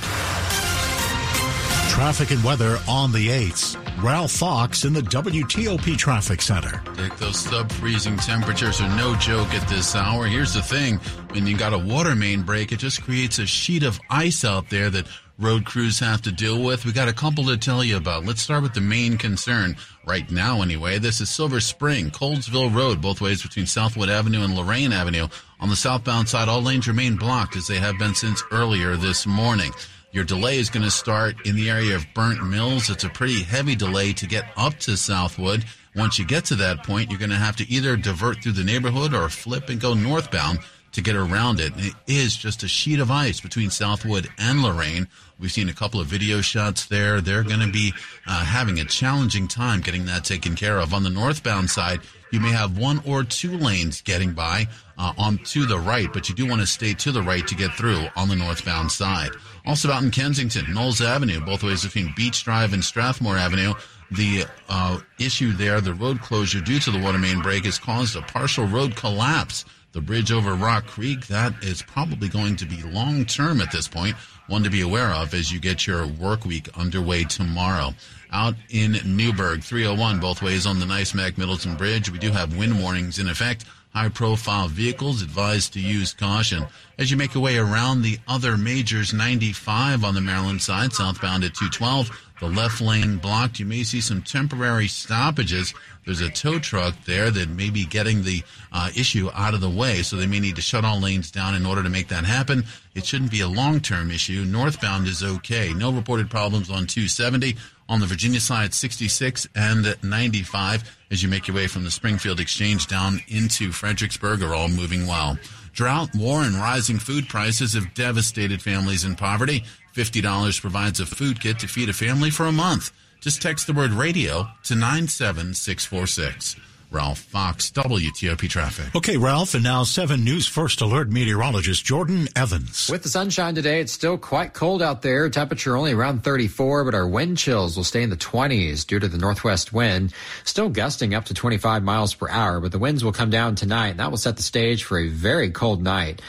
Traffic 1.90 2.30
and 2.30 2.44
weather 2.44 2.78
on 2.88 3.12
the 3.12 3.30
8s. 3.30 3.83
Ralph 4.04 4.34
Fox 4.34 4.84
in 4.84 4.92
the 4.92 5.00
WTOP 5.00 5.96
Traffic 5.98 6.42
Center. 6.42 6.84
Dick, 6.98 7.16
those 7.16 7.40
sub-freezing 7.40 8.18
temperatures 8.18 8.82
are 8.82 8.98
no 8.98 9.16
joke 9.16 9.54
at 9.54 9.66
this 9.70 9.96
hour. 9.96 10.26
Here's 10.26 10.54
the 10.54 10.62
thing. 10.62 10.98
When 11.32 11.48
you 11.48 11.56
got 11.56 11.72
a 11.72 11.78
water 11.78 12.14
main 12.14 12.42
break, 12.42 12.74
it 12.74 12.80
just 12.80 13.02
creates 13.02 13.40
a 13.40 13.46
sheet 13.46 13.82
of 13.82 14.02
ice 14.10 14.44
out 14.44 14.70
there 14.70 14.90
that 14.90 15.08
road 15.40 15.66
crews 15.66 16.00
have 16.00 16.22
to 16.24 16.34
deal 16.34 16.62
with. 16.62 16.84
We 16.84 16.92
got 16.92 17.08
a 17.08 17.14
couple 17.14 17.46
to 17.46 17.56
tell 17.56 17.82
you 17.82 17.96
about. 17.96 18.26
Let's 18.26 18.42
start 18.42 18.62
with 18.62 18.74
the 18.74 18.82
main 18.82 19.18
concern 19.18 19.78
right 20.06 20.30
now 20.30 20.62
anyway. 20.62 21.00
This 21.00 21.22
is 21.22 21.30
Silver 21.30 21.62
Spring, 21.62 22.12
Colesville 22.12 22.76
Road, 22.76 23.02
both 23.02 23.22
ways 23.22 23.42
between 23.42 23.68
Southwood 23.68 24.10
Avenue 24.10 24.44
and 24.44 24.54
Lorain 24.54 24.92
Avenue. 24.92 25.30
On 25.62 25.70
the 25.70 25.78
southbound 25.78 26.28
side, 26.28 26.50
all 26.50 26.62
lanes 26.62 26.90
remain 26.90 27.16
blocked 27.16 27.56
as 27.56 27.68
they 27.68 27.80
have 27.80 27.98
been 27.98 28.16
since 28.16 28.44
earlier 28.52 28.98
this 28.98 29.26
morning. 29.26 29.72
Your 30.14 30.24
delay 30.24 30.60
is 30.60 30.70
going 30.70 30.84
to 30.84 30.92
start 30.92 31.44
in 31.44 31.56
the 31.56 31.72
area 31.72 31.96
of 31.96 32.06
Burnt 32.14 32.48
Mills. 32.48 32.92
It's 32.92 33.04
a 33.04 33.10
pretty 33.10 33.42
heavy 33.42 33.74
delay 33.74 34.14
to 34.14 34.28
get 34.28 34.46
up 34.56 34.78
to 34.82 34.96
Southwood. 34.96 35.66
Once 35.96 36.20
you 36.20 36.26
get 36.26 36.46
to 36.46 36.56
that 36.56 36.84
point, 36.84 37.10
you're 37.10 37.18
going 37.18 37.32
to 37.32 37.36
have 37.36 37.56
to 37.56 37.68
either 37.68 37.98
divert 37.98 38.44
through 38.44 38.52
the 38.52 38.64
neighborhood 38.64 39.16
or 39.16 39.28
flip 39.28 39.70
and 39.70 39.82
go 39.82 39.96
northbound 39.96 40.60
to 40.92 41.02
get 41.02 41.16
around 41.16 41.60
it. 41.60 41.74
And 41.74 41.86
it 41.86 41.94
is 42.06 42.38
just 42.38 42.62
a 42.62 42.68
sheet 42.68 43.00
of 43.00 43.10
ice 43.10 43.42
between 43.42 43.72
Southwood 43.72 44.30
and 44.38 44.62
Lorain. 44.62 45.08
We've 45.40 45.52
seen 45.52 45.68
a 45.68 45.74
couple 45.74 46.00
of 46.00 46.06
video 46.06 46.42
shots 46.42 46.86
there. 46.86 47.20
They're 47.20 47.42
going 47.42 47.62
to 47.62 47.72
be 47.72 47.92
uh, 48.28 48.46
having 48.46 48.80
a 48.80 48.86
challenging 48.86 49.48
time 49.48 49.82
getting 49.82 50.06
that 50.06 50.26
taken 50.26 50.56
care 50.56 50.78
of. 50.78 50.94
On 50.94 51.02
the 51.02 51.10
northbound 51.10 51.72
side, 51.72 52.02
you 52.32 52.40
may 52.40 52.52
have 52.52 52.78
one 52.78 53.02
or 53.08 53.24
two 53.24 53.58
lanes 53.58 54.02
getting 54.02 54.34
by 54.34 54.68
uh, 54.98 55.14
on 55.18 55.40
to 55.40 55.66
the 55.66 55.80
right, 55.80 56.12
but 56.14 56.30
you 56.30 56.36
do 56.36 56.46
want 56.46 56.62
to 56.62 56.68
stay 56.68 56.94
to 56.94 57.12
the 57.12 57.22
right 57.22 57.48
to 57.48 57.56
get 57.56 57.74
through 57.74 58.06
on 58.16 58.30
the 58.30 58.36
northbound 58.36 58.92
side. 58.92 59.32
Also 59.66 59.92
out 59.92 60.04
in 60.04 60.12
Kensington, 60.12 60.74
Knowles 60.74 61.02
Avenue, 61.02 61.40
both 61.40 61.64
ways 61.64 61.84
between 61.84 62.14
Beach 62.16 62.44
Drive 62.44 62.74
and 62.74 62.84
Strathmore 62.84 63.38
Avenue. 63.38 63.74
The 64.12 64.46
uh, 64.70 65.00
issue 65.20 65.54
there, 65.54 65.82
the 65.82 65.94
road 65.94 66.22
closure 66.22 66.62
due 66.62 66.80
to 66.80 66.92
the 66.92 67.00
water 67.00 67.18
main 67.18 67.42
break, 67.42 67.66
has 67.66 67.80
caused 67.80 68.16
a 68.16 68.22
partial 68.22 68.66
road 68.66 68.96
collapse. 68.96 69.66
The 69.94 70.02
bridge 70.02 70.32
over 70.32 70.56
Rock 70.56 70.88
Creek, 70.88 71.28
that 71.28 71.54
is 71.64 71.82
probably 71.82 72.28
going 72.28 72.56
to 72.58 72.66
be 72.66 72.82
long 72.84 73.26
term 73.26 73.62
at 73.62 73.72
this 73.72 73.88
point. 73.88 74.16
One 74.48 74.64
to 74.64 74.70
be 74.70 74.82
aware 74.82 75.12
of 75.12 75.34
as 75.34 75.52
you 75.52 75.60
get 75.60 75.88
your 75.88 76.06
work 76.06 76.46
week 76.46 76.68
underway 76.78 77.24
tomorrow. 77.24 77.94
Out 78.32 78.56
in 78.70 79.00
Newburg, 79.06 79.64
301 79.64 80.20
both 80.20 80.42
ways 80.42 80.66
on 80.66 80.80
the 80.80 80.86
Nice 80.86 81.14
Mac 81.14 81.38
Middleton 81.38 81.76
Bridge. 81.76 82.12
We 82.12 82.20
do 82.20 82.32
have 82.32 82.58
wind 82.58 82.82
warnings 82.82 83.20
in 83.20 83.30
effect. 83.30 83.66
High 83.94 84.10
profile 84.10 84.68
vehicles 84.68 85.22
advised 85.22 85.74
to 85.74 85.80
use 85.80 86.14
caution. 86.14 86.66
As 86.98 87.12
you 87.12 87.18
make 87.18 87.36
your 87.36 87.44
way 87.44 87.58
around 87.58 88.02
the 88.02 88.18
other 88.28 88.58
majors, 88.58 89.14
95 89.14 90.04
on 90.04 90.16
the 90.16 90.22
Maryland 90.22 90.64
side, 90.64 90.94
southbound 90.94 91.44
at 91.44 91.54
212, 91.54 92.10
the 92.40 92.48
left 92.48 92.82
lane 92.82 93.18
blocked. 93.18 93.60
You 93.60 93.68
may 93.68 93.84
see 93.84 94.02
some 94.02 94.24
temporary 94.24 94.88
stoppages. 94.88 95.76
There's 96.06 96.22
a 96.22 96.30
tow 96.30 96.58
truck 96.58 96.96
there 97.06 97.30
that 97.32 97.50
may 97.50 97.70
be 97.70 97.86
getting 97.86 98.24
the 98.24 98.44
uh, 98.72 98.90
issue 98.96 99.30
out 99.34 99.54
of 99.54 99.62
the 99.62 99.70
way, 99.70 100.02
so 100.02 100.16
they 100.16 100.28
may 100.28 100.40
need 100.40 100.56
to 100.56 100.62
shut 100.62 100.84
all 100.84 101.00
lanes 101.00 101.30
down 101.30 101.54
in 101.54 101.66
order 101.66 101.84
to 101.84 101.90
make 101.90 102.08
that 102.08 102.26
happen. 102.26 102.66
It 102.96 103.06
shouldn't 103.06 103.32
be 103.32 103.42
a 103.42 103.48
long 103.48 103.80
term 103.80 104.10
issue. 104.10 104.44
Northbound 104.44 105.08
is 105.08 105.24
okay. 105.24 105.72
No 105.72 105.92
reported 105.92 106.32
problems 106.32 106.70
on 106.70 106.88
270 106.88 107.56
on 107.90 108.00
the 108.00 108.06
Virginia 108.06 108.40
side 108.40 108.74
66 108.74 109.48
and 109.56 109.96
95 110.04 110.98
as 111.12 111.22
you 111.22 111.30
make 111.30 111.48
your 111.48 111.56
way 111.56 111.68
from 111.68 111.84
the 111.84 111.92
Springfield 111.92 112.40
Exchange 112.40 112.88
down 112.88 113.20
into 113.28 113.72
Fredericksburg 113.72 114.42
are 114.42 114.54
all 114.54 114.70
moving 114.70 115.06
well. 115.06 115.38
Drought, 115.74 116.10
war, 116.16 116.44
and 116.44 116.56
rising 116.56 117.00
food 117.00 117.28
prices 117.28 117.74
have 117.74 117.94
devastated 117.94 118.62
families 118.62 119.04
in 119.04 119.16
poverty. 119.16 119.64
$50 119.96 120.62
provides 120.62 121.00
a 121.00 121.06
food 121.06 121.42
kit 121.42 121.60
to 121.60 121.68
feed 121.68 121.90
a 121.90 121.94
family 121.94 122.30
for 122.30 122.46
a 122.46 122.52
month. 122.52 122.92
Just 123.22 123.42
text 123.42 123.68
the 123.68 123.74
word 123.74 123.92
radio 123.92 124.48
to 124.64 124.76
97646. 124.76 126.73
Ralph 126.94 127.20
Fox, 127.20 127.72
WTOP 127.72 128.48
Traffic. 128.48 128.96
Okay, 128.96 129.18
Ralph, 129.18 129.56
and 129.56 129.64
now 129.64 129.84
7 129.84 130.24
News 130.24 130.46
First 130.46 130.80
Alert 130.82 131.10
meteorologist 131.10 131.84
Jordan 131.84 132.28
Evans. 132.36 132.88
With 132.88 133.02
the 133.02 133.10
sunshine 133.10 133.56
today, 133.56 133.82
it's 133.82 133.92
still 133.92 134.18
quite 134.18 134.54
cold 134.54 134.84
out 134.84 135.02
there. 135.02 135.28
Temperature 135.30 135.76
only 135.76 135.94
around 135.94 136.24
34, 136.24 136.84
but 136.84 136.94
our 136.94 137.08
wind 137.08 137.40
chills 137.40 137.76
will 137.76 137.84
stay 137.84 138.04
in 138.04 138.12
the 138.12 138.16
20s 138.16 138.86
due 138.86 139.00
to 139.00 139.08
the 139.08 139.18
northwest 139.18 139.74
wind. 139.74 140.14
Still 140.44 140.70
gusting 140.70 141.16
up 141.16 141.26
to 141.26 141.34
25 141.34 141.82
miles 141.84 142.14
per 142.14 142.30
hour, 142.30 142.60
but 142.60 142.72
the 142.72 142.80
winds 142.80 143.04
will 143.04 143.12
come 143.12 143.32
down 143.32 143.56
tonight, 143.56 143.90
and 143.90 144.00
that 144.00 144.12
will 144.12 144.18
set 144.18 144.38
the 144.38 144.44
stage 144.44 144.84
for 144.84 145.00
a 145.00 145.08
very 145.08 145.50
cold 145.50 145.82
night 145.82 146.22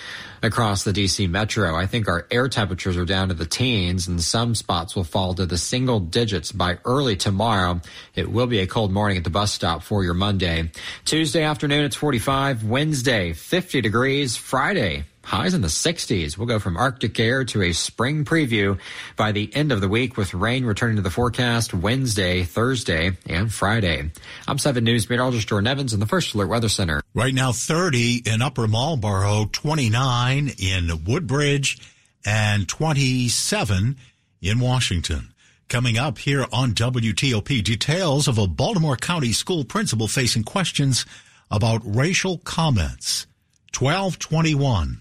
across 0.42 0.84
the 0.84 0.92
DC 0.92 1.28
metro. 1.28 1.74
I 1.74 1.86
think 1.86 2.08
our 2.08 2.26
air 2.30 2.48
temperatures 2.48 2.96
are 2.96 3.04
down 3.04 3.28
to 3.28 3.34
the 3.34 3.46
teens 3.46 4.08
and 4.08 4.22
some 4.22 4.54
spots 4.54 4.94
will 4.94 5.04
fall 5.04 5.34
to 5.34 5.46
the 5.46 5.58
single 5.58 6.00
digits 6.00 6.52
by 6.52 6.78
early 6.84 7.16
tomorrow. 7.16 7.80
It 8.14 8.30
will 8.30 8.46
be 8.46 8.60
a 8.60 8.66
cold 8.66 8.92
morning 8.92 9.16
at 9.16 9.24
the 9.24 9.30
bus 9.30 9.52
stop 9.52 9.82
for 9.82 10.04
your 10.04 10.14
Monday. 10.14 10.70
Tuesday 11.04 11.42
afternoon, 11.42 11.84
it's 11.84 11.96
45. 11.96 12.64
Wednesday, 12.64 13.32
50 13.32 13.80
degrees. 13.80 14.36
Friday, 14.36 15.04
Highs 15.24 15.54
in 15.54 15.62
the 15.62 15.68
60s. 15.68 16.36
We'll 16.36 16.46
go 16.46 16.58
from 16.58 16.76
Arctic 16.76 17.18
air 17.18 17.44
to 17.46 17.62
a 17.62 17.72
spring 17.72 18.24
preview 18.24 18.78
by 19.16 19.32
the 19.32 19.50
end 19.54 19.72
of 19.72 19.80
the 19.80 19.88
week 19.88 20.16
with 20.16 20.34
rain 20.34 20.64
returning 20.66 20.96
to 20.96 21.02
the 21.02 21.10
forecast 21.10 21.72
Wednesday, 21.72 22.42
Thursday, 22.42 23.16
and 23.26 23.52
Friday. 23.52 24.10
I'm 24.46 24.58
7 24.58 24.84
News 24.84 25.08
meteorologist 25.08 25.48
Jordan 25.48 25.66
Evans 25.66 25.94
in 25.94 26.00
the 26.00 26.06
First 26.06 26.34
Alert 26.34 26.48
Weather 26.48 26.68
Center. 26.68 27.00
Right 27.14 27.32
now, 27.32 27.52
30 27.52 28.22
in 28.26 28.42
Upper 28.42 28.68
Marlboro, 28.68 29.46
29 29.50 30.52
in 30.58 31.04
Woodbridge, 31.04 31.78
and 32.24 32.68
27 32.68 33.96
in 34.42 34.60
Washington. 34.60 35.32
Coming 35.68 35.96
up 35.96 36.18
here 36.18 36.46
on 36.52 36.74
WTOP, 36.74 37.64
details 37.64 38.28
of 38.28 38.36
a 38.36 38.46
Baltimore 38.46 38.96
County 38.96 39.32
school 39.32 39.64
principal 39.64 40.06
facing 40.06 40.44
questions 40.44 41.06
about 41.50 41.80
racial 41.82 42.38
comments. 42.38 43.26
1221. 43.76 45.00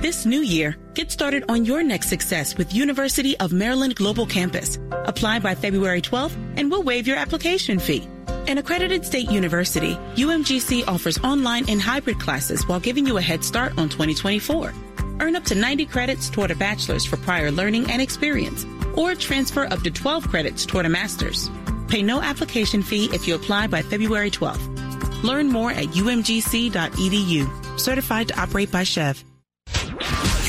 This 0.00 0.26
new 0.26 0.40
year, 0.40 0.76
get 0.94 1.10
started 1.10 1.44
on 1.48 1.64
your 1.64 1.82
next 1.82 2.08
success 2.08 2.56
with 2.56 2.74
University 2.74 3.38
of 3.38 3.52
Maryland 3.52 3.94
Global 3.94 4.26
Campus. 4.26 4.78
Apply 4.90 5.38
by 5.38 5.54
February 5.54 6.00
12th 6.00 6.36
and 6.56 6.70
we'll 6.70 6.82
waive 6.82 7.06
your 7.06 7.16
application 7.16 7.78
fee. 7.78 8.08
An 8.48 8.58
accredited 8.58 9.04
state 9.04 9.30
university, 9.30 9.94
UMGC 10.16 10.88
offers 10.88 11.18
online 11.18 11.68
and 11.68 11.80
hybrid 11.80 12.18
classes 12.18 12.66
while 12.66 12.80
giving 12.80 13.06
you 13.06 13.16
a 13.16 13.22
head 13.22 13.44
start 13.44 13.72
on 13.78 13.88
2024. 13.88 14.72
Earn 15.20 15.36
up 15.36 15.44
to 15.44 15.54
90 15.54 15.86
credits 15.86 16.28
toward 16.28 16.50
a 16.50 16.56
bachelor's 16.56 17.04
for 17.04 17.16
prior 17.18 17.50
learning 17.50 17.90
and 17.90 18.02
experience, 18.02 18.66
or 18.96 19.14
transfer 19.14 19.64
up 19.66 19.82
to 19.82 19.90
12 19.90 20.28
credits 20.28 20.66
toward 20.66 20.86
a 20.86 20.88
master's. 20.88 21.50
Pay 21.88 22.02
no 22.02 22.20
application 22.20 22.82
fee 22.82 23.08
if 23.12 23.28
you 23.28 23.34
apply 23.34 23.66
by 23.68 23.82
February 23.82 24.30
12th. 24.30 25.22
Learn 25.22 25.48
more 25.48 25.70
at 25.70 25.86
umgc.edu. 25.86 27.46
Certified 27.78 28.28
to 28.28 28.40
operate 28.40 28.72
by 28.72 28.82
SCHEV. 28.82 29.22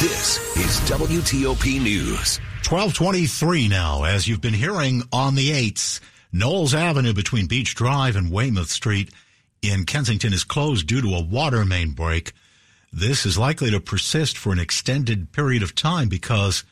This 0.00 0.38
is 0.56 0.80
WTOP 0.88 1.82
News. 1.82 2.38
1223 2.68 3.66
now, 3.66 4.04
as 4.04 4.28
you've 4.28 4.40
been 4.40 4.54
hearing 4.54 5.02
on 5.12 5.34
the 5.34 5.50
8s. 5.50 5.98
Knowles 6.32 6.72
Avenue 6.72 7.12
between 7.12 7.48
Beach 7.48 7.74
Drive 7.74 8.14
and 8.14 8.30
Weymouth 8.30 8.70
Street 8.70 9.10
in 9.60 9.86
Kensington 9.86 10.32
is 10.32 10.44
closed 10.44 10.86
due 10.86 11.02
to 11.02 11.16
a 11.16 11.24
water 11.24 11.64
main 11.64 11.90
break. 11.90 12.32
This 12.92 13.26
is 13.26 13.36
likely 13.36 13.72
to 13.72 13.80
persist 13.80 14.38
for 14.38 14.52
an 14.52 14.60
extended 14.60 15.32
period 15.32 15.64
of 15.64 15.74
time 15.74 16.08
because 16.08 16.62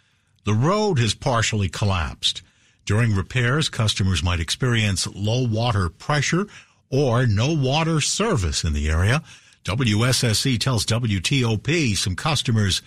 the 0.44 0.54
road 0.54 1.00
has 1.00 1.12
partially 1.12 1.68
collapsed. 1.68 2.42
During 2.84 3.12
repairs, 3.12 3.68
customers 3.68 4.22
might 4.22 4.38
experience 4.38 5.04
low 5.08 5.48
water 5.48 5.88
pressure 5.88 6.46
or 6.90 7.26
no 7.26 7.52
water 7.52 8.00
service 8.00 8.62
in 8.62 8.72
the 8.72 8.88
area. 8.88 9.24
WSSC 9.64 10.60
tells 10.60 10.86
WTOP 10.86 11.96
some 11.96 12.14
customers 12.14 12.82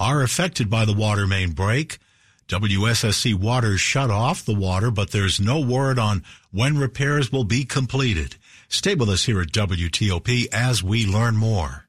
are 0.00 0.22
affected 0.22 0.70
by 0.70 0.86
the 0.86 0.94
water 0.94 1.26
main 1.26 1.52
break. 1.52 1.98
WSSC 2.48 3.34
Water 3.34 3.76
shut 3.76 4.10
off 4.10 4.44
the 4.44 4.54
water, 4.54 4.90
but 4.90 5.12
there's 5.12 5.38
no 5.38 5.60
word 5.60 5.98
on 5.98 6.24
when 6.50 6.78
repairs 6.78 7.30
will 7.30 7.44
be 7.44 7.64
completed. 7.64 8.34
Stay 8.68 8.94
with 8.94 9.10
us 9.10 9.26
here 9.26 9.40
at 9.40 9.52
WTOP 9.52 10.48
as 10.52 10.82
we 10.82 11.06
learn 11.06 11.36
more. 11.36 11.86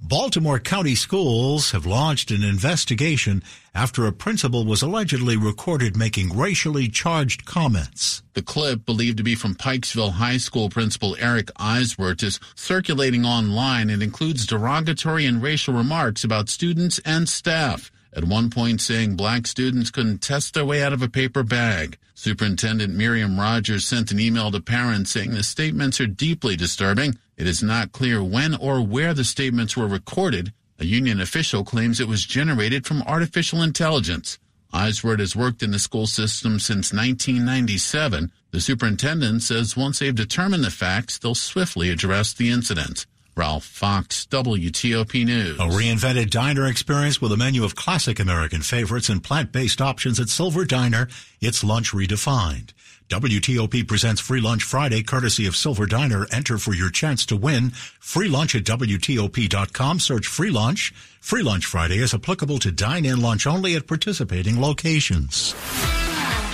Baltimore 0.00 0.58
County 0.58 0.94
Schools 0.94 1.70
have 1.70 1.86
launched 1.86 2.30
an 2.30 2.42
investigation 2.42 3.42
after 3.74 4.06
a 4.06 4.12
principal 4.12 4.64
was 4.64 4.82
allegedly 4.82 5.36
recorded 5.36 5.96
making 5.96 6.36
racially 6.36 6.88
charged 6.88 7.44
comments. 7.44 8.22
The 8.34 8.42
clip, 8.42 8.84
believed 8.84 9.18
to 9.18 9.22
be 9.22 9.34
from 9.34 9.54
Pikesville 9.54 10.12
High 10.12 10.38
School 10.38 10.68
principal 10.68 11.16
Eric 11.18 11.46
Eiswert, 11.58 12.22
is 12.22 12.40
circulating 12.54 13.24
online 13.24 13.90
and 13.90 14.02
includes 14.02 14.46
derogatory 14.46 15.26
and 15.26 15.42
racial 15.42 15.74
remarks 15.74 16.24
about 16.24 16.48
students 16.48 16.98
and 17.04 17.28
staff. 17.28 17.90
At 18.14 18.24
one 18.24 18.50
point 18.50 18.80
saying 18.80 19.16
black 19.16 19.46
students 19.46 19.90
couldn't 19.90 20.18
test 20.18 20.52
their 20.52 20.66
way 20.66 20.82
out 20.82 20.92
of 20.92 21.00
a 21.00 21.08
paper 21.08 21.42
bag. 21.42 21.96
Superintendent 22.14 22.94
Myriam 22.94 23.38
Rogers 23.38 23.86
sent 23.86 24.12
an 24.12 24.20
email 24.20 24.50
to 24.50 24.60
parents 24.60 25.10
saying 25.12 25.30
the 25.30 25.42
statements 25.42 25.98
are 25.98 26.06
deeply 26.06 26.54
disturbing. 26.54 27.18
It 27.42 27.48
is 27.48 27.60
not 27.60 27.90
clear 27.90 28.22
when 28.22 28.54
or 28.54 28.80
where 28.80 29.12
the 29.12 29.24
statements 29.24 29.76
were 29.76 29.88
recorded. 29.88 30.52
A 30.78 30.84
union 30.84 31.20
official 31.20 31.64
claims 31.64 31.98
it 31.98 32.06
was 32.06 32.24
generated 32.24 32.86
from 32.86 33.02
artificial 33.02 33.62
intelligence. 33.62 34.38
Eiswert 34.72 35.18
has 35.18 35.34
worked 35.34 35.60
in 35.60 35.72
the 35.72 35.80
school 35.80 36.06
system 36.06 36.60
since 36.60 36.92
1997. 36.92 38.30
The 38.52 38.60
superintendent 38.60 39.42
says 39.42 39.76
once 39.76 39.98
they've 39.98 40.14
determined 40.14 40.62
the 40.62 40.70
facts, 40.70 41.18
they'll 41.18 41.34
swiftly 41.34 41.90
address 41.90 42.32
the 42.32 42.48
incident. 42.48 43.06
Ralph 43.34 43.64
Fox, 43.64 44.24
WTOP 44.30 45.24
News. 45.24 45.58
A 45.58 45.62
reinvented 45.62 46.30
diner 46.30 46.68
experience 46.68 47.20
with 47.20 47.32
a 47.32 47.36
menu 47.36 47.64
of 47.64 47.74
classic 47.74 48.20
American 48.20 48.62
favorites 48.62 49.08
and 49.08 49.20
plant-based 49.20 49.80
options 49.80 50.20
at 50.20 50.28
Silver 50.28 50.64
Diner. 50.64 51.08
It's 51.40 51.64
lunch 51.64 51.90
redefined. 51.90 52.70
WTOP 53.12 53.86
presents 53.86 54.22
Free 54.22 54.40
Lunch 54.40 54.62
Friday 54.62 55.02
courtesy 55.02 55.46
of 55.46 55.54
Silver 55.54 55.84
Diner. 55.84 56.26
Enter 56.32 56.56
for 56.56 56.72
your 56.72 56.88
chance 56.88 57.26
to 57.26 57.36
win. 57.36 57.72
Free 58.00 58.26
lunch 58.26 58.54
at 58.54 58.64
WTOP.com. 58.64 60.00
Search 60.00 60.26
Free 60.26 60.48
Lunch. 60.48 60.94
Free 61.20 61.42
Lunch 61.42 61.66
Friday 61.66 61.98
is 61.98 62.14
applicable 62.14 62.58
to 62.60 62.72
dine-in 62.72 63.20
lunch 63.20 63.46
only 63.46 63.76
at 63.76 63.86
participating 63.86 64.58
locations. 64.58 65.54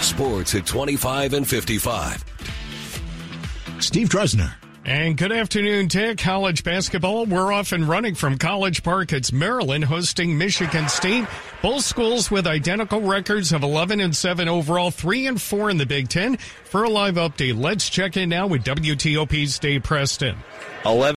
Sports 0.00 0.56
at 0.56 0.66
25 0.66 1.34
and 1.34 1.46
55. 1.46 2.24
Steve 3.78 4.08
Dresner. 4.08 4.54
And 4.88 5.18
good 5.18 5.32
afternoon, 5.32 5.88
Dick. 5.88 6.16
College 6.16 6.64
basketball. 6.64 7.26
We're 7.26 7.52
off 7.52 7.72
and 7.72 7.86
running 7.86 8.14
from 8.14 8.38
College 8.38 8.82
Park. 8.82 9.12
It's 9.12 9.30
Maryland 9.30 9.84
hosting 9.84 10.38
Michigan 10.38 10.88
State. 10.88 11.26
Both 11.60 11.84
schools 11.84 12.30
with 12.30 12.46
identical 12.46 13.02
records 13.02 13.52
of 13.52 13.62
11 13.62 14.00
and 14.00 14.16
7 14.16 14.48
overall, 14.48 14.90
3 14.90 15.26
and 15.26 15.42
4 15.42 15.68
in 15.68 15.76
the 15.76 15.84
Big 15.84 16.08
Ten. 16.08 16.38
For 16.38 16.84
a 16.84 16.88
live 16.88 17.16
update, 17.16 17.60
let's 17.60 17.90
check 17.90 18.16
in 18.16 18.30
now 18.30 18.46
with 18.46 18.64
WTOP's 18.64 19.58
Dave 19.58 19.82
Preston. 19.82 20.36
11 20.86 21.02